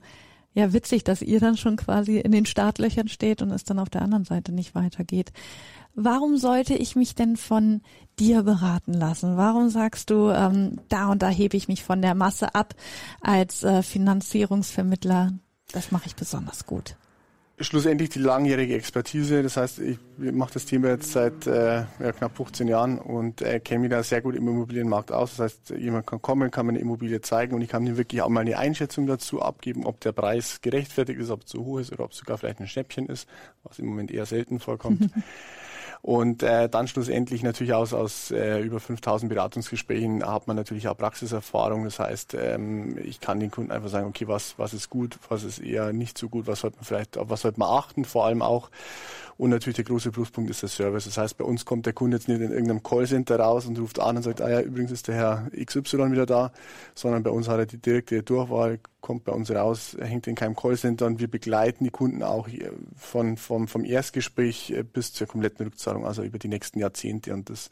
ja, 0.54 0.74
witzig, 0.74 1.04
dass 1.04 1.22
ihr 1.22 1.40
dann 1.40 1.56
schon 1.56 1.76
quasi 1.76 2.18
in 2.18 2.32
den 2.32 2.48
Startlöchern 2.48 3.10
steht 3.10 3.44
und 3.44 3.52
es 3.52 3.64
dann 3.64 3.78
auf 3.78 3.90
der 3.90 4.02
anderen 4.02 4.26
Seite 4.26 4.52
nicht 4.52 4.74
weitergeht. 4.74 5.32
Warum 5.94 6.38
sollte 6.38 6.74
ich 6.74 6.96
mich 6.96 7.14
denn 7.14 7.38
von 7.38 7.82
dir 8.18 8.42
beraten 8.42 8.94
lassen? 8.94 9.38
Warum 9.38 9.70
sagst 9.70 10.10
du, 10.10 10.32
ähm, 10.32 10.80
da 10.90 11.10
und 11.10 11.22
da 11.22 11.30
hebe 11.30 11.56
ich 11.56 11.68
mich 11.68 11.84
von 11.84 12.02
der 12.02 12.16
Masse 12.16 12.56
ab 12.56 12.74
als 13.22 13.64
äh, 13.64 13.84
Finanzierungsvermittler? 13.84 15.34
Das 15.74 15.92
mache 15.92 16.08
ich 16.08 16.16
besonders 16.16 16.66
gut 16.66 16.96
schlussendlich 17.60 18.10
die 18.10 18.20
langjährige 18.20 18.76
Expertise. 18.76 19.42
Das 19.42 19.58
heißt, 19.58 19.80
ich 19.80 19.98
mache 20.18 20.54
das 20.54 20.66
Thema 20.66 20.90
jetzt 20.90 21.12
seit 21.12 21.48
äh, 21.48 21.86
ja, 22.00 22.12
knapp 22.12 22.38
15 22.38 22.68
Jahren 22.68 23.00
und 23.00 23.42
äh, 23.42 23.60
kenne 23.60 23.82
mich 23.82 23.90
da 23.90 24.04
sehr 24.04 24.22
gut 24.22 24.36
im 24.36 24.48
Immobilienmarkt 24.48 25.12
aus. 25.12 25.38
Das 25.38 25.46
heißt, 25.46 25.70
jemand 25.72 26.06
kann 26.06 26.22
kommen, 26.22 26.52
kann 26.52 26.68
mir 26.68 26.74
eine 26.74 26.80
Immobilie 26.80 27.22
zeigen 27.22 27.56
und 27.56 27.62
ich 27.62 27.70
kann 27.70 27.86
ihm 27.86 27.98
wirklich 27.98 28.22
auch 28.22 28.30
mal 28.30 28.42
eine 28.42 28.58
Einschätzung 28.58 29.08
dazu 29.08 29.42
abgeben, 29.42 29.86
ob 29.86 30.00
der 30.02 30.12
Preis 30.12 30.62
gerechtfertigt 30.62 31.20
ist, 31.20 31.32
ob 31.32 31.48
zu 31.48 31.66
hoch 31.66 31.80
ist 31.80 31.92
oder 31.92 32.04
ob 32.04 32.12
es 32.12 32.18
sogar 32.18 32.38
vielleicht 32.38 32.60
ein 32.60 32.68
Schnäppchen 32.68 33.08
ist, 33.08 33.28
was 33.64 33.80
im 33.80 33.88
Moment 33.88 34.12
eher 34.12 34.26
selten 34.26 34.60
vorkommt. 34.60 35.10
Und 36.02 36.44
äh, 36.44 36.70
dann 36.70 36.88
schlussendlich 36.88 37.44
natürlich 37.44 37.74
aus, 37.74 37.94
aus 37.94 38.32
äh, 38.32 38.60
über 38.62 38.80
5000 38.80 39.30
Beratungsgesprächen 39.30 40.26
hat 40.26 40.48
man 40.48 40.56
natürlich 40.56 40.88
auch 40.88 40.98
Praxiserfahrung. 40.98 41.84
Das 41.84 42.00
heißt, 42.00 42.36
ähm, 42.36 42.98
ich 43.04 43.20
kann 43.20 43.40
den 43.40 43.52
Kunden 43.52 43.72
einfach 43.72 43.90
sagen, 43.90 44.08
okay, 44.08 44.28
was, 44.28 44.58
was 44.58 44.74
ist 44.74 44.90
gut, 44.90 45.18
was 45.30 45.44
ist 45.44 45.60
eher 45.60 45.94
nicht 45.94 46.18
so 46.18 46.30
gut, 46.30 46.48
was 46.48 46.62
sollte 46.62 46.78
man 46.78 46.86
vielleicht, 46.86 47.18
auf 47.18 47.30
was 47.30 47.42
sollte 47.42 47.60
man 47.60 47.70
achten, 47.70 48.06
vor 48.06 48.26
allem 48.26 48.42
auch. 48.42 48.70
Und 49.38 49.52
natürlich 49.52 49.76
der 49.76 49.86
große 49.86 50.12
Pluspunkt 50.12 50.50
ist 50.50 50.64
der 50.64 50.70
Service. 50.70 51.06
Das 51.06 51.18
heißt, 51.18 51.38
bei 51.38 51.46
uns 51.46 51.64
kommt 51.64 51.86
der 51.86 51.94
Kunde 51.94 52.18
jetzt 52.18 52.28
nicht 52.28 52.42
in 52.42 52.52
irgendeinem 52.52 52.82
Callcenter 52.82 53.40
raus 53.40 53.68
und 53.68 53.78
ruft 53.80 54.00
an 54.00 54.18
und 54.18 54.24
sagt, 54.24 54.42
ah 54.42 54.50
ja, 54.50 54.62
übrigens 54.62 54.92
ist 54.92 55.08
der 55.08 55.16
Herr 55.16 55.52
XY 55.56 56.12
wieder 56.12 56.26
da, 56.26 56.52
sondern 56.96 57.22
bei 57.22 57.30
uns 57.30 57.48
hat 57.48 57.60
er 57.60 57.68
die 57.68 57.78
direkte 57.78 58.24
Durchwahl, 58.24 58.80
kommt 59.00 59.26
bei 59.26 59.32
uns 59.32 59.52
raus, 59.52 59.96
hängt 60.00 60.26
in 60.26 60.34
keinem 60.34 60.56
Callcenter 60.56 61.06
und 61.06 61.20
wir 61.20 61.30
begleiten 61.30 61.84
die 61.84 61.92
Kunden 61.92 62.24
auch 62.24 62.48
von, 62.96 63.38
vom, 63.38 63.68
vom 63.68 63.86
Erstgespräch 63.86 64.72
äh, 64.72 64.84
bis 64.84 65.14
zur 65.14 65.28
kompletten 65.28 65.66
Rückzahlung, 65.66 66.06
also 66.06 66.24
über 66.24 66.40
die 66.40 66.48
nächsten 66.48 66.80
Jahrzehnte. 66.80 67.34
Und 67.34 67.52
das 67.52 67.70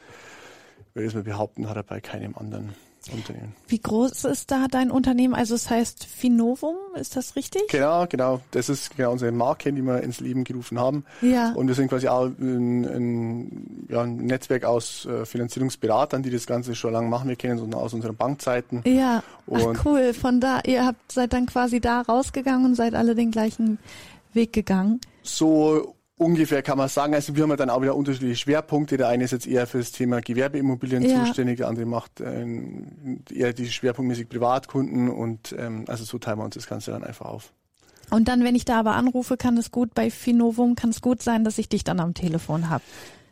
würde 0.94 1.08
ich 1.08 1.16
mal 1.16 1.24
behaupten, 1.24 1.68
hat 1.68 1.78
er 1.78 1.84
bei 1.84 2.00
keinem 2.00 2.36
anderen 2.36 2.74
Unternehmen. 3.10 3.54
Wie 3.68 3.80
groß 3.80 4.26
ist 4.26 4.52
da 4.52 4.68
dein 4.70 4.92
Unternehmen? 4.92 5.34
Also 5.34 5.56
es 5.56 5.70
heißt 5.70 6.06
Finovum, 6.06 6.76
ist 6.96 7.16
das 7.16 7.36
richtig? 7.36 7.64
Genau, 7.70 8.06
genau. 8.08 8.42
Das 8.52 8.70
ist 8.70 8.96
genau 8.96 9.12
unsere 9.12 9.32
Marke, 9.32 9.72
die 9.72 9.82
wir 9.82 10.02
ins 10.02 10.20
Leben 10.20 10.44
gerufen 10.44 10.80
haben. 10.80 11.06
Ja. 11.22 11.52
Und 11.54 11.68
wir 11.68 11.76
sind 11.76 11.90
quasi 11.90 12.08
auch 12.08 12.26
ein, 12.26 12.86
ein, 12.86 13.88
ja, 13.90 14.02
ein 14.02 14.18
Netzwerk 14.18 14.66
aus 14.66 15.06
äh, 15.06 15.26
Finanzierungsberatern, 15.26 16.24
die 16.24 16.30
das 16.32 16.46
Ganze 16.46 16.76
schon 16.76 16.94
lange 16.94 17.10
machen. 17.10 17.30
Wir 17.30 17.36
kennen 17.36 17.60
uns 17.60 17.76
aus 17.76 17.94
unseren 17.94 18.16
Bankzeiten. 18.16 18.82
Ja. 18.86 19.24
Ach, 19.52 19.86
cool. 19.86 20.14
Von 20.14 20.40
da, 20.40 20.62
ihr 20.66 20.86
habt 20.86 21.12
seid 21.12 21.34
dann 21.34 21.46
quasi 21.46 21.80
da 21.80 22.02
rausgegangen 22.02 22.66
und 22.66 22.76
seid 22.76 22.96
alle 22.96 23.16
den 23.16 23.32
gleichen 23.32 23.80
Weg 24.34 24.54
gegangen. 24.54 25.00
So 25.24 25.96
ungefähr 26.18 26.62
kann 26.62 26.78
man 26.78 26.90
sagen. 26.90 27.14
Also 27.14 27.36
wir 27.36 27.44
haben 27.44 27.50
ja 27.50 27.56
dann 27.56 27.70
auch 27.70 27.82
wieder 27.82 27.96
unterschiedliche 27.96 28.36
Schwerpunkte. 28.36 28.98
Der 28.98 29.08
eine 29.08 29.24
ist 29.24 29.32
jetzt 29.32 29.48
eher 29.48 29.68
für 29.68 29.80
das 29.80 29.92
Thema 29.92 30.22
Gewerbeimmobilien 30.22 31.04
ja. 31.04 31.26
zuständig, 31.26 31.58
der 31.58 31.68
andere 31.68 31.86
macht 31.86 32.22
äh, 32.22 32.46
eher 33.32 33.54
die 33.54 33.68
schwerpunktmäßig 33.68 34.30
Privatkunden 34.30 35.10
und 35.10 35.56
ähm, 35.58 35.86
also 35.88 36.04
so 36.04 36.18
teilen 36.18 36.40
wir 36.40 36.46
uns 36.46 36.56
das 36.56 36.68
Ganze 36.68 36.92
dann 36.92 37.04
einfach 37.04 37.26
auf. 37.26 37.54
Und 38.12 38.28
dann, 38.28 38.44
wenn 38.44 38.56
ich 38.56 38.66
da 38.66 38.80
aber 38.80 38.96
anrufe, 38.96 39.36
kann 39.36 39.58
es 39.58 39.72
gut 39.72 39.96
bei 39.96 40.12
Finovum, 40.12 40.76
kann 40.76 40.92
es 40.92 41.02
gut 41.02 41.24
sein, 41.24 41.44
dass 41.44 41.58
ich 41.58 41.70
dich 41.70 41.84
dann 41.84 42.00
am 42.00 42.14
Telefon 42.14 42.70
habe. 42.70 42.84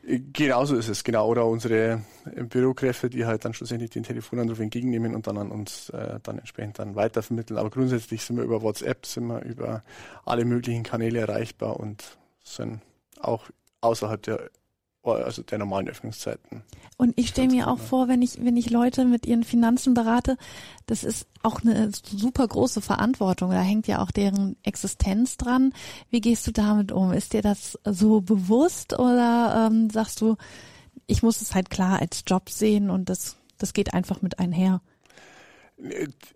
Äh, 0.06 0.20
genauso 0.34 0.76
ist 0.76 0.90
es, 0.90 1.04
genau. 1.04 1.28
Oder 1.28 1.46
unsere 1.46 2.02
äh, 2.36 2.44
Bürokräfte, 2.44 3.10
die 3.10 3.26
halt 3.26 3.46
dann 3.46 3.54
schlussendlich 3.54 3.92
den 3.92 4.04
Telefonanruf 4.04 4.60
entgegennehmen 4.60 5.16
und 5.16 5.28
dann 5.28 5.38
an 5.38 5.52
uns 5.52 5.90
äh, 5.90 6.20
dann 6.24 6.40
entsprechend 6.40 6.80
dann 6.80 6.96
weitervermitteln. 6.96 7.60
Aber 7.60 7.70
grundsätzlich 7.70 8.24
sind 8.24 8.38
wir 8.38 8.44
über 8.44 8.62
WhatsApp, 8.62 9.06
sind 9.06 9.28
wir 9.28 9.44
über 9.44 9.84
alle 10.26 10.46
möglichen 10.46 10.84
Kanäle 10.84 11.20
erreichbar 11.20 11.80
und 11.80 12.18
sind 12.44 12.82
auch 13.20 13.50
außerhalb 13.82 14.22
der 14.22 14.50
also 15.04 15.44
der 15.44 15.58
normalen 15.58 15.90
Öffnungszeiten. 15.90 16.64
Und 16.98 17.14
ich 17.18 17.30
stelle 17.30 17.50
mir 17.50 17.68
auch 17.68 17.80
vor, 17.80 18.08
wenn 18.08 18.22
ich, 18.22 18.44
wenn 18.44 18.56
ich 18.56 18.70
Leute 18.70 19.04
mit 19.06 19.26
ihren 19.26 19.44
Finanzen 19.44 19.94
berate, 19.94 20.38
das 20.86 21.04
ist 21.04 21.28
auch 21.42 21.62
eine 21.62 21.92
super 21.92 22.48
große 22.48 22.80
Verantwortung. 22.80 23.52
Da 23.52 23.62
hängt 23.62 23.88
ja 23.88 24.02
auch 24.02 24.12
deren 24.12 24.56
Existenz 24.64 25.36
dran. 25.36 25.74
Wie 26.10 26.22
gehst 26.22 26.48
du 26.48 26.52
damit 26.52 26.92
um? 26.92 27.12
Ist 27.12 27.34
dir 27.34 27.42
das 27.42 27.78
so 27.84 28.22
bewusst 28.22 28.98
oder 28.98 29.68
ähm, 29.70 29.90
sagst 29.90 30.22
du, 30.22 30.38
ich 31.06 31.22
muss 31.22 31.42
es 31.42 31.54
halt 31.54 31.70
klar 31.70 32.00
als 32.00 32.24
Job 32.26 32.50
sehen 32.50 32.90
und 32.90 33.10
das, 33.10 33.36
das 33.58 33.74
geht 33.74 33.94
einfach 33.94 34.22
mit 34.22 34.40
einher? 34.40 34.82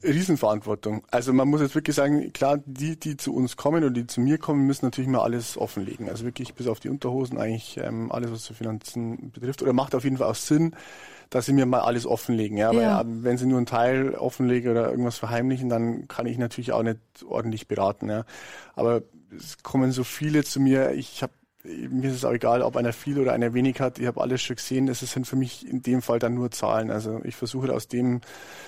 Riesenverantwortung. 0.04 1.04
Also 1.10 1.32
man 1.34 1.48
muss 1.48 1.62
jetzt 1.62 1.76
wirklich 1.76 1.96
sagen, 1.96 2.34
klar, 2.34 2.60
die, 2.66 3.00
die 3.00 3.18
zu 3.18 3.34
uns 3.34 3.56
kommen 3.56 3.84
oder 3.84 3.92
die 3.92 4.08
zu 4.08 4.20
mir 4.20 4.38
kommen, 4.38 4.68
müssen 4.68 4.86
natürlich 4.86 5.10
mal 5.10 5.22
alles 5.22 5.58
offenlegen. 5.58 6.10
Also 6.10 6.26
wirklich 6.26 6.54
bis 6.54 6.68
auf 6.68 6.80
die 6.80 6.90
Unterhosen 6.90 7.38
eigentlich 7.38 7.78
ähm, 7.78 8.12
alles, 8.12 8.32
was 8.32 8.46
so 8.46 8.54
Finanzen 8.54 9.32
betrifft. 9.32 9.62
Oder 9.62 9.74
macht 9.74 9.96
auf 9.96 10.04
jeden 10.04 10.18
Fall 10.18 10.30
auch 10.30 10.36
Sinn, 10.36 10.76
dass 11.30 11.46
sie 11.46 11.54
mir 11.54 11.66
mal 11.66 11.82
alles 11.82 12.06
offenlegen. 12.06 12.58
Ja, 12.58 12.72
ja. 12.74 12.98
weil 12.98 13.24
wenn 13.24 13.38
sie 13.38 13.46
nur 13.46 13.58
einen 13.58 13.66
Teil 13.66 14.16
offenlegen 14.16 14.72
oder 14.72 14.90
irgendwas 14.90 15.18
verheimlichen, 15.18 15.70
dann 15.70 16.08
kann 16.08 16.26
ich 16.26 16.38
natürlich 16.38 16.72
auch 16.74 16.84
nicht 16.84 17.00
ordentlich 17.26 17.68
beraten. 17.68 18.10
Ja. 18.10 18.26
Aber 18.76 19.04
es 19.36 19.64
kommen 19.64 19.92
so 19.92 20.04
viele 20.04 20.44
zu 20.44 20.60
mir. 20.60 20.92
Ich 20.92 21.24
habe 21.24 21.34
mir 21.90 22.10
ist 22.10 22.16
es 22.16 22.26
auch 22.26 22.32
egal, 22.32 22.62
ob 22.62 22.76
einer 22.78 22.94
viel 22.94 23.20
oder 23.20 23.34
einer 23.34 23.54
wenig 23.54 23.80
hat. 23.80 24.00
Ich 24.00 24.08
habe 24.08 24.22
alles 24.22 24.42
schon 24.42 24.56
gesehen. 24.56 24.88
Es 24.88 25.00
sind 25.00 25.28
für 25.28 25.36
mich 25.36 25.68
in 25.68 25.82
dem 25.82 26.02
Fall 26.02 26.20
dann 26.20 26.34
nur 26.34 26.52
Zahlen. 26.52 26.92
Also 26.92 27.22
ich 27.24 27.36
versuche 27.36 27.74
aus 27.74 27.88
dem, 27.88 28.22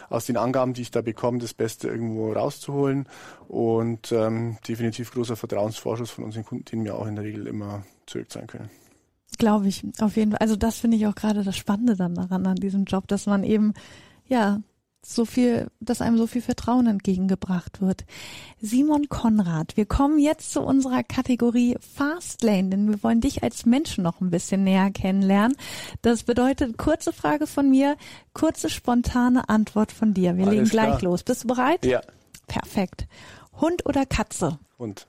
aus 0.10 0.26
den 0.26 0.38
Angaben, 0.38 0.74
die 0.74 0.82
ich 0.82 0.92
da 0.92 1.02
bekomme, 1.02 1.40
das 1.40 1.54
Beste 1.54 1.88
irgendwo 1.88 2.32
rauszuholen. 2.34 3.08
Und 3.48 4.12
ähm, 4.12 4.58
definitiv 4.68 5.12
großer 5.12 5.36
Vertrauensvorschuss 5.36 6.12
von 6.12 6.26
unseren 6.26 6.46
Kunden, 6.46 6.66
den 6.66 6.84
wir 6.84 6.96
auch 6.96 7.08
in 7.08 7.16
der 7.16 7.24
Regel 7.24 7.48
immer 7.48 7.84
zurückzahlen 8.06 8.48
können. 8.48 8.70
Glaube 9.38 9.68
ich, 9.68 9.86
auf 10.00 10.16
jeden 10.16 10.32
Fall. 10.32 10.40
Also 10.40 10.56
das 10.56 10.80
finde 10.80 10.98
ich 10.98 11.08
auch 11.08 11.16
gerade 11.16 11.44
das 11.44 11.56
Spannende 11.56 11.96
dann 11.96 12.16
daran, 12.16 12.46
an 12.46 12.56
diesem 12.56 12.86
Job, 12.86 13.08
dass 13.08 13.26
man 13.26 13.44
eben, 13.44 13.74
ja, 14.28 14.62
so 15.02 15.26
viel, 15.26 15.68
dass 15.80 16.02
einem 16.02 16.18
so 16.18 16.28
viel 16.28 16.42
Vertrauen 16.42 16.88
entgegengebracht 16.88 17.82
wird. 17.82 18.06
Simon 18.60 19.08
Konrad, 19.10 19.78
wir 19.78 19.86
kommen 19.86 20.20
jetzt 20.20 20.52
zu 20.52 20.62
unserer 20.62 21.04
Kategorie 21.04 21.78
Fastlane, 21.80 22.70
denn 22.70 22.90
wir 22.90 23.02
wollen 23.02 23.22
dich 23.22 23.42
als 23.44 23.66
Menschen 23.66 24.04
noch 24.04 24.20
ein 24.22 24.30
bisschen 24.30 24.64
näher 24.64 24.92
kennenlernen. 24.92 25.56
Das 26.02 26.24
bedeutet 26.24 26.78
kurze 26.78 27.14
Frage 27.14 27.48
von 27.48 27.70
mir, 27.70 27.96
kurze 28.34 28.70
spontane 28.70 29.48
Antwort 29.50 29.92
von 29.92 30.14
dir. 30.14 30.36
Wir 30.38 30.46
Alles 30.48 30.56
legen 30.58 30.70
gleich 30.70 31.00
klar. 31.00 31.12
los. 31.12 31.24
Bist 31.24 31.44
du 31.44 31.48
bereit? 31.48 31.86
Ja. 31.86 32.02
Perfekt. 32.48 33.08
Hund 33.54 33.86
oder 33.86 34.06
Katze? 34.06 34.60
Und 34.78 35.08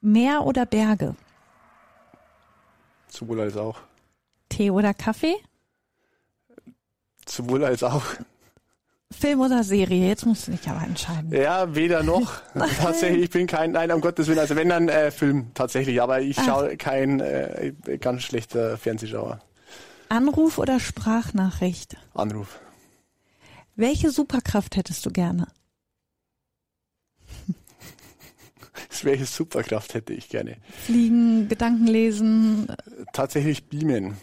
Meer 0.00 0.44
oder 0.44 0.66
Berge? 0.66 1.16
sowohl 3.10 3.40
als 3.40 3.56
auch. 3.56 3.80
Tee 4.48 4.70
oder 4.70 4.94
Kaffee? 4.94 5.34
Sowohl 7.26 7.64
als 7.64 7.82
auch. 7.82 8.04
Film 9.10 9.40
oder 9.40 9.64
Serie? 9.64 10.06
Jetzt 10.06 10.26
musst 10.26 10.46
du 10.46 10.52
dich 10.52 10.68
aber 10.68 10.82
entscheiden. 10.84 11.32
Ja, 11.32 11.74
weder 11.74 12.02
noch. 12.02 12.40
tatsächlich, 12.80 13.24
ich 13.24 13.30
bin 13.30 13.46
kein, 13.46 13.72
nein, 13.72 13.90
um 13.90 14.00
Gottes 14.00 14.26
Willen. 14.28 14.38
Also 14.38 14.54
wenn 14.54 14.68
dann 14.68 14.88
äh, 14.88 15.10
Film 15.10 15.50
tatsächlich, 15.54 16.00
aber 16.02 16.20
ich 16.20 16.38
Ah. 16.38 16.44
schaue 16.44 16.76
kein 16.76 17.20
äh, 17.20 17.72
ganz 18.00 18.22
schlechter 18.22 18.76
Fernsehschauer. 18.76 19.40
Anruf 20.10 20.58
oder 20.58 20.78
Sprachnachricht? 20.78 21.96
Anruf. 22.14 22.60
Welche 23.76 24.10
Superkraft 24.10 24.76
hättest 24.76 25.04
du 25.06 25.10
gerne? 25.10 25.46
Welche 29.02 29.26
Superkraft 29.26 29.94
hätte 29.94 30.12
ich 30.12 30.28
gerne? 30.28 30.56
Fliegen, 30.84 31.48
Gedanken 31.48 31.86
lesen. 31.86 32.66
Tatsächlich 33.12 33.68
beamen. 33.68 34.16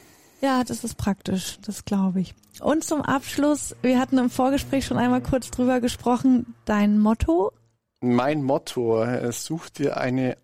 Ja, 0.45 0.63
das 0.63 0.83
ist 0.83 0.95
praktisch, 0.97 1.57
das 1.65 1.85
glaube 1.85 2.21
ich. 2.21 2.35
Und 2.59 2.83
zum 2.83 3.01
Abschluss, 3.01 3.75
wir 3.81 3.99
hatten 3.99 4.19
im 4.19 4.29
Vorgespräch 4.29 4.85
schon 4.85 4.97
einmal 4.97 5.21
kurz 5.21 5.49
drüber 5.49 5.81
gesprochen, 5.81 6.53
dein 6.65 6.99
Motto? 6.99 7.51
Mein 7.99 8.43
Motto, 8.43 9.01
äh, 9.01 9.31
such 9.31 9.69
dir 9.69 9.97
eine 9.97 10.37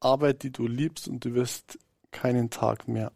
Arbeit, 0.00 0.42
die 0.42 0.50
du 0.50 0.66
liebst 0.66 1.06
und 1.06 1.24
du 1.24 1.34
wirst 1.34 1.78
keinen 2.10 2.50
Tag 2.50 2.88
mehr 2.88 3.12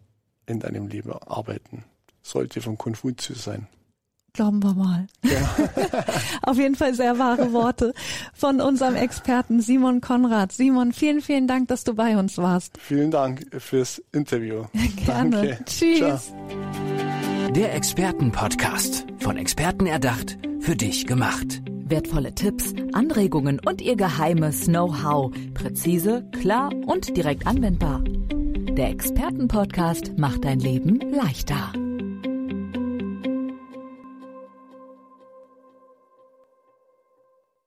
in 0.47 0.61
deinem 0.61 0.87
Leben 0.87 1.13
arbeiten. 1.13 1.83
Sollte 2.23 2.61
von 2.61 2.79
Konfuzius 2.79 3.43
sein. 3.43 3.67
Glauben 4.33 4.63
wir 4.63 4.75
mal. 4.75 5.07
Auf 6.43 6.59
jeden 6.59 6.75
Fall 6.75 6.95
sehr 6.95 7.19
wahre 7.19 7.53
Worte 7.53 7.93
von 8.35 8.61
unserem 8.61 8.95
Experten 8.95 9.61
Simon 9.61 10.01
Konrad. 10.01 10.53
Simon, 10.53 10.93
vielen, 10.93 11.21
vielen 11.21 11.47
Dank, 11.47 11.69
dass 11.69 11.85
du 11.85 11.95
bei 11.95 12.17
uns 12.17 12.39
warst. 12.39 12.79
Vielen 12.79 13.11
Dank 13.11 13.47
fürs 13.59 14.03
Interview. 14.13 14.65
Gerne. 15.05 15.31
Danke. 15.31 15.65
Tschüss. 15.65 15.99
Ciao. 15.99 16.19
Der 17.55 17.75
Expertenpodcast. 17.75 19.07
Von 19.21 19.37
Experten 19.37 19.87
erdacht, 19.87 20.39
für 20.61 20.77
dich 20.77 21.07
gemacht. 21.07 21.63
Wertvolle 21.67 22.35
Tipps, 22.35 22.75
Anregungen 22.93 23.59
und 23.65 23.81
ihr 23.81 23.97
geheimes 23.97 24.67
Know-how. 24.67 25.33
Präzise, 25.55 26.29
klar 26.39 26.71
und 26.87 27.17
direkt 27.17 27.47
anwendbar. 27.47 28.05
Der 28.05 28.91
Expertenpodcast 28.91 30.19
macht 30.19 30.45
dein 30.45 30.61
Leben 30.61 31.01
leichter. 31.11 31.73